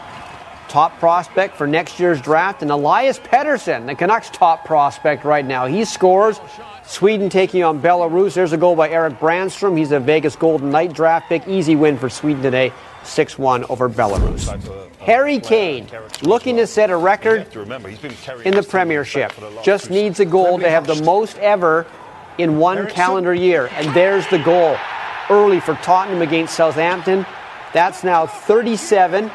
top 0.68 0.98
prospect 1.00 1.56
for 1.58 1.68
next 1.68 2.00
year's 2.00 2.20
draft, 2.20 2.62
and 2.64 2.72
Elias 2.72 3.20
Pettersson, 3.20 3.86
the 3.86 3.96
Canucks' 3.96 4.30
top 4.32 4.66
prospect 4.66 5.24
right 5.24 5.46
now. 5.46 5.68
He 5.68 5.86
scores. 5.86 6.40
Sweden 6.86 7.30
taking 7.30 7.64
on 7.64 7.82
Belarus. 7.82 8.34
There's 8.34 8.54
a 8.54 8.58
goal 8.58 8.76
by 8.76 8.90
Erik 8.90 9.20
Brannstrom. 9.20 9.78
He's 9.78 9.92
a 9.92 10.00
Vegas 10.00 10.36
Golden 10.36 10.70
Knight 10.70 10.94
draft 10.94 11.30
pick. 11.30 11.48
Easy 11.48 11.76
win 11.76 11.98
for 11.98 12.10
Sweden 12.10 12.44
today, 12.44 12.74
6 13.04 13.38
1 13.40 13.66
over 13.66 13.90
Belarus. 13.90 14.48
Harry 15.00 15.40
Kane 15.40 15.88
looking 16.22 16.58
to 16.58 16.68
set 16.68 16.90
a 16.90 16.98
record 16.98 17.48
in 18.46 18.54
the 18.54 18.66
Premiership. 18.68 19.34
Just 19.64 19.90
needs 19.90 20.20
a 20.20 20.26
goal 20.26 20.60
to 20.60 20.70
have 20.70 20.86
the 20.86 21.02
most 21.04 21.38
ever 21.40 21.86
in 22.38 22.58
one 22.58 22.88
calendar 22.90 23.34
year. 23.34 23.70
And 23.74 23.94
there's 23.96 24.28
the 24.28 24.40
goal 24.40 24.78
early 25.30 25.60
for 25.60 25.76
Tottenham 25.76 26.22
against 26.22 26.56
Southampton. 26.56 27.26
That's 27.74 28.04
now 28.04 28.28
37. 28.28 29.32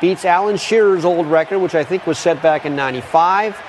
Beats 0.00 0.24
Alan 0.24 0.56
Shearer's 0.56 1.04
old 1.04 1.26
record, 1.26 1.60
which 1.60 1.74
I 1.74 1.84
think 1.84 2.06
was 2.06 2.18
set 2.18 2.42
back 2.42 2.64
in 2.66 2.74
95. 2.74 3.60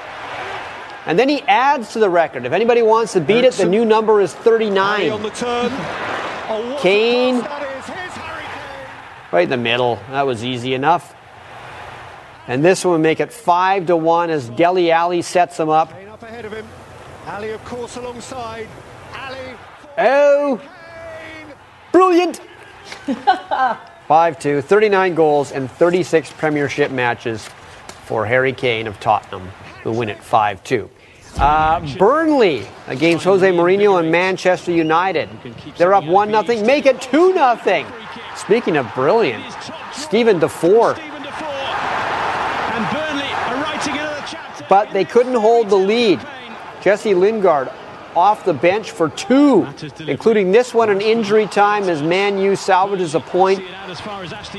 And 1.06 1.20
then 1.20 1.28
he 1.28 1.42
adds 1.42 1.94
to 1.94 2.00
the 2.00 2.10
record. 2.10 2.46
If 2.46 2.54
anybody 2.54 2.82
wants 2.82 3.14
to 3.14 3.22
beat 3.22 3.44
it, 3.44 3.54
the 3.54 3.66
new 3.66 3.84
number 3.86 4.22
is 4.22 4.34
39. 4.34 5.20
Kane, 6.80 7.40
right 9.32 9.44
in 9.44 9.50
the 9.50 9.58
middle. 9.58 10.00
That 10.10 10.26
was 10.26 10.44
easy 10.44 10.74
enough. 10.74 11.16
And 12.48 12.64
this 12.64 12.84
one 12.84 12.94
will 12.94 13.00
make 13.00 13.20
it 13.20 13.32
5 13.32 13.88
to 13.88 13.96
1 13.96 14.30
as 14.30 14.50
Dele 14.50 14.92
Alli 14.92 15.22
sets 15.22 15.60
him 15.60 15.70
up. 15.70 15.94
Up 16.12 16.24
ahead 16.24 16.46
of 16.46 16.54
him. 16.54 16.68
Alli, 17.26 17.52
of 17.52 17.64
course, 17.64 17.96
alongside. 17.96 18.68
Alli. 19.14 19.58
Oh, 19.98 20.62
brilliant. 21.92 22.42
5 24.08 24.40
2, 24.40 24.62
39 24.62 25.16
goals 25.16 25.52
and 25.52 25.72
36 25.72 26.32
Premiership 26.34 26.92
matches 26.92 27.50
for 28.06 28.26
Harry 28.26 28.52
Kane 28.52 28.88
of 28.88 29.00
Tottenham, 29.00 29.50
who 29.84 29.92
win 29.92 30.10
it 30.10 30.24
5 30.24 30.64
2. 30.64 30.90
Uh, 31.38 31.98
Burnley 31.98 32.66
against 32.88 33.24
Jose 33.26 33.50
Mourinho 33.52 34.00
and 34.00 34.12
Manchester 34.12 34.72
United. 34.72 35.30
They're 35.78 35.94
up 35.94 36.06
1 36.06 36.46
0. 36.46 36.66
Make 36.66 36.86
it 36.86 37.02
2 37.02 37.34
0. 37.34 37.86
Speaking 38.36 38.78
of 38.78 38.94
brilliant, 38.94 39.44
Steven 39.92 40.40
Defour. 40.40 40.96
But 44.70 44.92
they 44.94 45.06
couldn't 45.06 45.36
hold 45.36 45.70
the 45.70 45.76
lead. 45.76 46.26
Jesse 46.82 47.14
Lingard 47.14 47.70
off 48.16 48.46
the 48.46 48.54
bench 48.54 48.92
for 48.92 49.10
two, 49.10 49.68
including 50.08 50.52
this 50.52 50.74
one 50.74 50.90
in 50.92 51.02
injury 51.02 51.48
time 51.48 51.90
as 51.90 52.04
Man 52.04 52.38
U 52.38 52.56
salvages 52.56 53.16
a 53.16 53.20
point. 53.20 53.64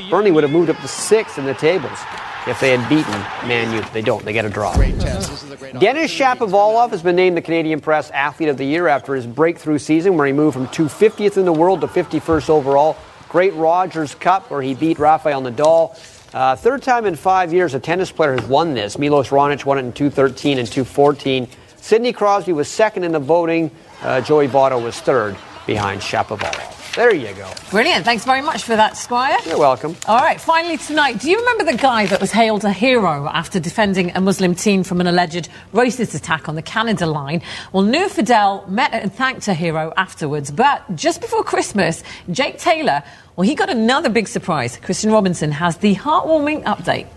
Burnley 0.09 0.31
would 0.31 0.43
have 0.43 0.51
moved 0.51 0.69
up 0.69 0.77
to 0.81 0.87
six 0.87 1.37
in 1.37 1.45
the 1.45 1.53
tables 1.53 1.99
if 2.47 2.59
they 2.59 2.77
had 2.77 2.87
beaten 2.89 3.11
Man 3.47 3.73
U. 3.73 3.83
They 3.93 4.01
don't. 4.01 4.23
They 4.23 4.33
get 4.33 4.45
a 4.45 4.49
draw. 4.49 4.73
Denis 4.75 6.11
Shapovalov 6.11 6.91
has 6.91 7.01
been 7.01 7.15
named 7.15 7.37
the 7.37 7.41
Canadian 7.41 7.81
Press 7.81 8.11
Athlete 8.11 8.49
of 8.49 8.57
the 8.57 8.65
Year 8.65 8.87
after 8.87 9.15
his 9.15 9.25
breakthrough 9.25 9.77
season, 9.77 10.17
where 10.17 10.27
he 10.27 10.33
moved 10.33 10.53
from 10.53 10.67
250th 10.67 11.37
in 11.37 11.45
the 11.45 11.53
world 11.53 11.81
to 11.81 11.87
51st 11.87 12.49
overall. 12.49 12.97
Great 13.29 13.53
Rogers 13.55 14.15
Cup, 14.15 14.49
where 14.51 14.61
he 14.61 14.73
beat 14.73 14.99
Rafael 14.99 15.41
Nadal. 15.41 15.97
Uh, 16.33 16.55
third 16.55 16.83
time 16.83 17.05
in 17.05 17.15
five 17.15 17.53
years 17.53 17.73
a 17.73 17.79
tennis 17.79 18.11
player 18.11 18.35
has 18.35 18.45
won 18.47 18.73
this. 18.73 18.97
Milos 18.97 19.29
Raonic 19.29 19.65
won 19.65 19.77
it 19.77 19.85
in 19.85 19.93
213 19.93 20.59
and 20.59 20.67
214. 20.67 21.47
Sidney 21.77 22.13
Crosby 22.13 22.53
was 22.53 22.67
second 22.67 23.03
in 23.03 23.11
the 23.11 23.19
voting. 23.19 23.71
Uh, 24.01 24.21
Joey 24.21 24.47
Votto 24.47 24.83
was 24.83 24.99
third 24.99 25.35
behind 25.65 26.01
Shapovalov. 26.01 26.84
There 26.95 27.13
you 27.13 27.33
go. 27.33 27.51
Brilliant. 27.71 28.05
Thanks 28.05 28.23
very 28.23 28.41
much 28.41 28.63
for 28.63 28.77
that, 28.77 28.95
Squire. 28.95 29.37
You're 29.45 29.59
welcome. 29.59 29.97
All 30.07 30.19
right, 30.19 30.39
finally 30.39 30.77
tonight, 30.77 31.19
do 31.19 31.29
you 31.29 31.37
remember 31.37 31.65
the 31.69 31.77
guy 31.77 32.05
that 32.05 32.21
was 32.21 32.31
hailed 32.31 32.63
a 32.63 32.71
hero 32.71 33.27
after 33.27 33.59
defending 33.59 34.15
a 34.15 34.21
Muslim 34.21 34.55
teen 34.55 34.81
from 34.85 35.01
an 35.01 35.07
alleged 35.07 35.49
racist 35.73 36.15
attack 36.15 36.47
on 36.47 36.55
the 36.55 36.61
Canada 36.61 37.05
line? 37.05 37.41
Well, 37.73 37.83
Noor 37.83 38.07
Fadel 38.07 38.65
met 38.69 38.93
and 38.93 39.13
thanked 39.13 39.49
a 39.49 39.53
hero 39.53 39.91
afterwards, 39.97 40.51
but 40.51 40.83
just 40.95 41.19
before 41.19 41.43
Christmas, 41.43 42.01
Jake 42.31 42.59
Taylor, 42.59 43.03
well, 43.35 43.45
he 43.45 43.55
got 43.55 43.69
another 43.69 44.07
big 44.07 44.29
surprise. 44.29 44.77
Kristen 44.77 45.11
Robinson 45.11 45.51
has 45.51 45.75
the 45.77 45.95
heartwarming 45.95 46.63
update. 46.63 47.07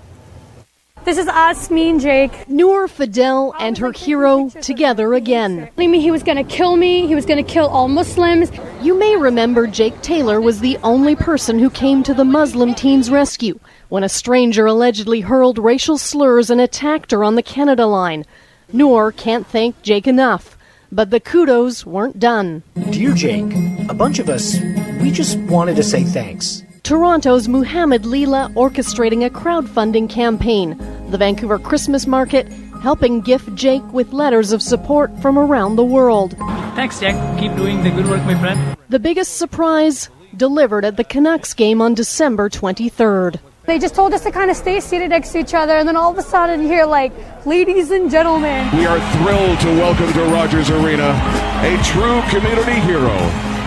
This 1.08 1.16
is 1.16 1.28
us, 1.28 1.70
me 1.70 1.88
and 1.88 1.98
Jake. 1.98 2.46
Noor 2.50 2.86
Fadel 2.86 3.54
and 3.58 3.78
her 3.78 3.92
hero 3.92 4.50
together 4.50 5.14
again. 5.14 5.70
Telling 5.74 5.90
me 5.90 6.02
he 6.02 6.10
was 6.10 6.22
going 6.22 6.36
to 6.36 6.44
kill 6.44 6.76
me, 6.76 7.06
he 7.06 7.14
was 7.14 7.24
going 7.24 7.42
to 7.42 7.50
kill 7.50 7.66
all 7.68 7.88
Muslims. 7.88 8.52
You 8.82 8.92
may 8.92 9.16
remember 9.16 9.66
Jake 9.66 9.98
Taylor 10.02 10.38
was 10.38 10.60
the 10.60 10.76
only 10.84 11.16
person 11.16 11.58
who 11.58 11.70
came 11.70 12.02
to 12.02 12.12
the 12.12 12.26
Muslim 12.26 12.74
teen's 12.74 13.10
rescue 13.10 13.58
when 13.88 14.04
a 14.04 14.08
stranger 14.10 14.66
allegedly 14.66 15.22
hurled 15.22 15.56
racial 15.56 15.96
slurs 15.96 16.50
and 16.50 16.60
attacked 16.60 17.10
her 17.12 17.24
on 17.24 17.36
the 17.36 17.42
Canada 17.42 17.86
line. 17.86 18.26
Noor 18.70 19.10
can't 19.10 19.46
thank 19.46 19.80
Jake 19.80 20.06
enough, 20.06 20.58
but 20.92 21.08
the 21.08 21.20
kudos 21.20 21.86
weren't 21.86 22.18
done. 22.18 22.62
Dear 22.90 23.14
Jake, 23.14 23.54
a 23.88 23.94
bunch 23.94 24.18
of 24.18 24.28
us, 24.28 24.60
we 25.00 25.10
just 25.10 25.38
wanted 25.38 25.76
to 25.76 25.82
say 25.82 26.04
thanks. 26.04 26.64
Toronto's 26.88 27.48
Muhammad 27.48 28.04
Leela 28.04 28.50
orchestrating 28.54 29.26
a 29.26 29.28
crowdfunding 29.28 30.08
campaign. 30.08 30.70
The 31.10 31.18
Vancouver 31.18 31.58
Christmas 31.58 32.06
Market 32.06 32.50
helping 32.80 33.20
gift 33.20 33.54
Jake 33.54 33.82
with 33.92 34.14
letters 34.14 34.52
of 34.52 34.62
support 34.62 35.10
from 35.20 35.38
around 35.38 35.76
the 35.76 35.84
world. 35.84 36.34
Thanks, 36.76 36.98
Jack. 36.98 37.38
Keep 37.38 37.56
doing 37.56 37.84
the 37.84 37.90
good 37.90 38.08
work, 38.08 38.24
my 38.24 38.40
friend. 38.40 38.74
The 38.88 38.98
biggest 38.98 39.36
surprise 39.36 40.08
delivered 40.34 40.86
at 40.86 40.96
the 40.96 41.04
Canucks 41.04 41.52
game 41.52 41.82
on 41.82 41.92
December 41.92 42.48
23rd. 42.48 43.38
They 43.66 43.78
just 43.78 43.94
told 43.94 44.14
us 44.14 44.22
to 44.22 44.30
kind 44.30 44.50
of 44.50 44.56
stay 44.56 44.80
seated 44.80 45.10
next 45.10 45.32
to 45.32 45.40
each 45.40 45.52
other, 45.52 45.74
and 45.74 45.86
then 45.86 45.94
all 45.94 46.10
of 46.10 46.16
a 46.16 46.22
sudden, 46.22 46.62
you 46.62 46.68
hear 46.68 46.86
like, 46.86 47.12
ladies 47.44 47.90
and 47.90 48.10
gentlemen. 48.10 48.74
We 48.74 48.86
are 48.86 48.98
thrilled 49.18 49.60
to 49.60 49.66
welcome 49.76 50.10
to 50.14 50.24
Rogers 50.32 50.70
Arena 50.70 51.10
a 51.60 51.82
true 51.84 52.22
community 52.30 52.80
hero. 52.80 53.57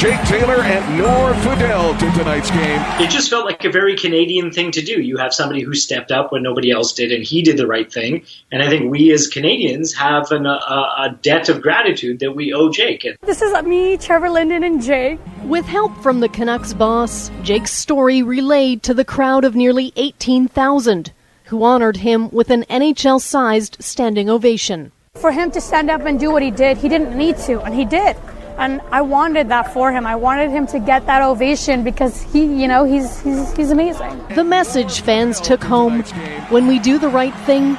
Jake 0.00 0.22
Taylor 0.22 0.62
and 0.62 0.96
Noor 0.96 1.34
Fadel 1.44 1.92
to 1.98 2.18
tonight's 2.18 2.50
game. 2.50 2.80
It 3.02 3.10
just 3.10 3.28
felt 3.28 3.44
like 3.44 3.62
a 3.66 3.70
very 3.70 3.94
Canadian 3.94 4.50
thing 4.50 4.70
to 4.70 4.80
do. 4.80 5.02
You 5.02 5.18
have 5.18 5.34
somebody 5.34 5.60
who 5.60 5.74
stepped 5.74 6.10
up 6.10 6.32
when 6.32 6.42
nobody 6.42 6.70
else 6.70 6.94
did, 6.94 7.12
and 7.12 7.22
he 7.22 7.42
did 7.42 7.58
the 7.58 7.66
right 7.66 7.92
thing. 7.92 8.24
And 8.50 8.62
I 8.62 8.70
think 8.70 8.90
we 8.90 9.12
as 9.12 9.26
Canadians 9.26 9.92
have 9.92 10.32
an, 10.32 10.46
a, 10.46 10.52
a 10.52 11.18
debt 11.20 11.50
of 11.50 11.60
gratitude 11.60 12.20
that 12.20 12.34
we 12.34 12.50
owe 12.50 12.70
Jake. 12.70 13.06
This 13.20 13.42
is 13.42 13.52
me, 13.62 13.98
Trevor 13.98 14.30
Linden, 14.30 14.64
and 14.64 14.82
Jake. 14.82 15.18
With 15.44 15.66
help 15.66 15.94
from 15.98 16.20
the 16.20 16.30
Canucks 16.30 16.72
boss, 16.72 17.30
Jake's 17.42 17.72
story 17.72 18.22
relayed 18.22 18.82
to 18.84 18.94
the 18.94 19.04
crowd 19.04 19.44
of 19.44 19.54
nearly 19.54 19.92
18,000 19.96 21.12
who 21.44 21.62
honored 21.62 21.98
him 21.98 22.30
with 22.30 22.48
an 22.48 22.64
NHL 22.70 23.20
sized 23.20 23.76
standing 23.80 24.30
ovation. 24.30 24.92
For 25.16 25.30
him 25.30 25.50
to 25.50 25.60
stand 25.60 25.90
up 25.90 26.06
and 26.06 26.18
do 26.18 26.30
what 26.30 26.40
he 26.40 26.50
did, 26.50 26.78
he 26.78 26.88
didn't 26.88 27.18
need 27.18 27.36
to, 27.38 27.60
and 27.60 27.74
he 27.74 27.84
did. 27.84 28.16
And 28.60 28.82
I 28.92 29.00
wanted 29.00 29.48
that 29.48 29.72
for 29.72 29.90
him. 29.90 30.06
I 30.06 30.16
wanted 30.16 30.50
him 30.50 30.66
to 30.66 30.78
get 30.78 31.06
that 31.06 31.22
ovation 31.22 31.82
because 31.82 32.22
he, 32.30 32.44
you 32.44 32.68
know, 32.68 32.84
he's 32.84 33.20
he's, 33.22 33.56
he's 33.56 33.70
amazing. 33.70 34.22
The 34.34 34.44
message 34.44 35.00
fans 35.00 35.40
took 35.40 35.64
home 35.64 36.02
when 36.50 36.66
we 36.66 36.78
do 36.78 36.98
the 36.98 37.08
right 37.08 37.34
thing, 37.46 37.78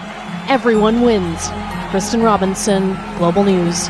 everyone 0.49 1.01
wins. 1.01 1.49
Kristen 1.91 2.23
Robinson, 2.23 2.97
Global 3.19 3.43
News. 3.43 3.89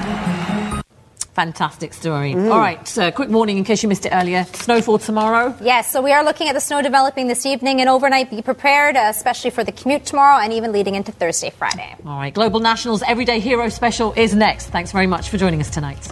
Fantastic 1.33 1.93
story. 1.93 2.33
Mm. 2.33 2.51
All 2.51 2.59
right, 2.59 2.85
so 2.85 3.09
quick 3.09 3.29
warning 3.29 3.57
in 3.57 3.63
case 3.63 3.81
you 3.83 3.87
missed 3.87 4.05
it 4.05 4.11
earlier. 4.11 4.43
Snowfall 4.51 4.99
tomorrow? 4.99 5.55
Yes, 5.61 5.89
so 5.89 6.01
we 6.01 6.11
are 6.11 6.25
looking 6.25 6.49
at 6.49 6.53
the 6.53 6.59
snow 6.59 6.81
developing 6.81 7.27
this 7.27 7.45
evening 7.45 7.79
and 7.79 7.89
overnight. 7.89 8.29
Be 8.29 8.41
prepared, 8.41 8.97
uh, 8.97 9.07
especially 9.09 9.51
for 9.51 9.63
the 9.63 9.71
commute 9.71 10.05
tomorrow 10.05 10.43
and 10.43 10.51
even 10.51 10.73
leading 10.73 10.95
into 10.95 11.13
Thursday, 11.13 11.51
Friday. 11.51 11.95
All 12.05 12.17
right, 12.17 12.33
Global 12.33 12.59
Nationals 12.59 13.01
Everyday 13.01 13.39
Hero 13.39 13.69
Special 13.69 14.11
is 14.17 14.35
next. 14.35 14.67
Thanks 14.67 14.91
very 14.91 15.07
much 15.07 15.29
for 15.29 15.37
joining 15.37 15.61
us 15.61 15.69
tonight. 15.69 16.11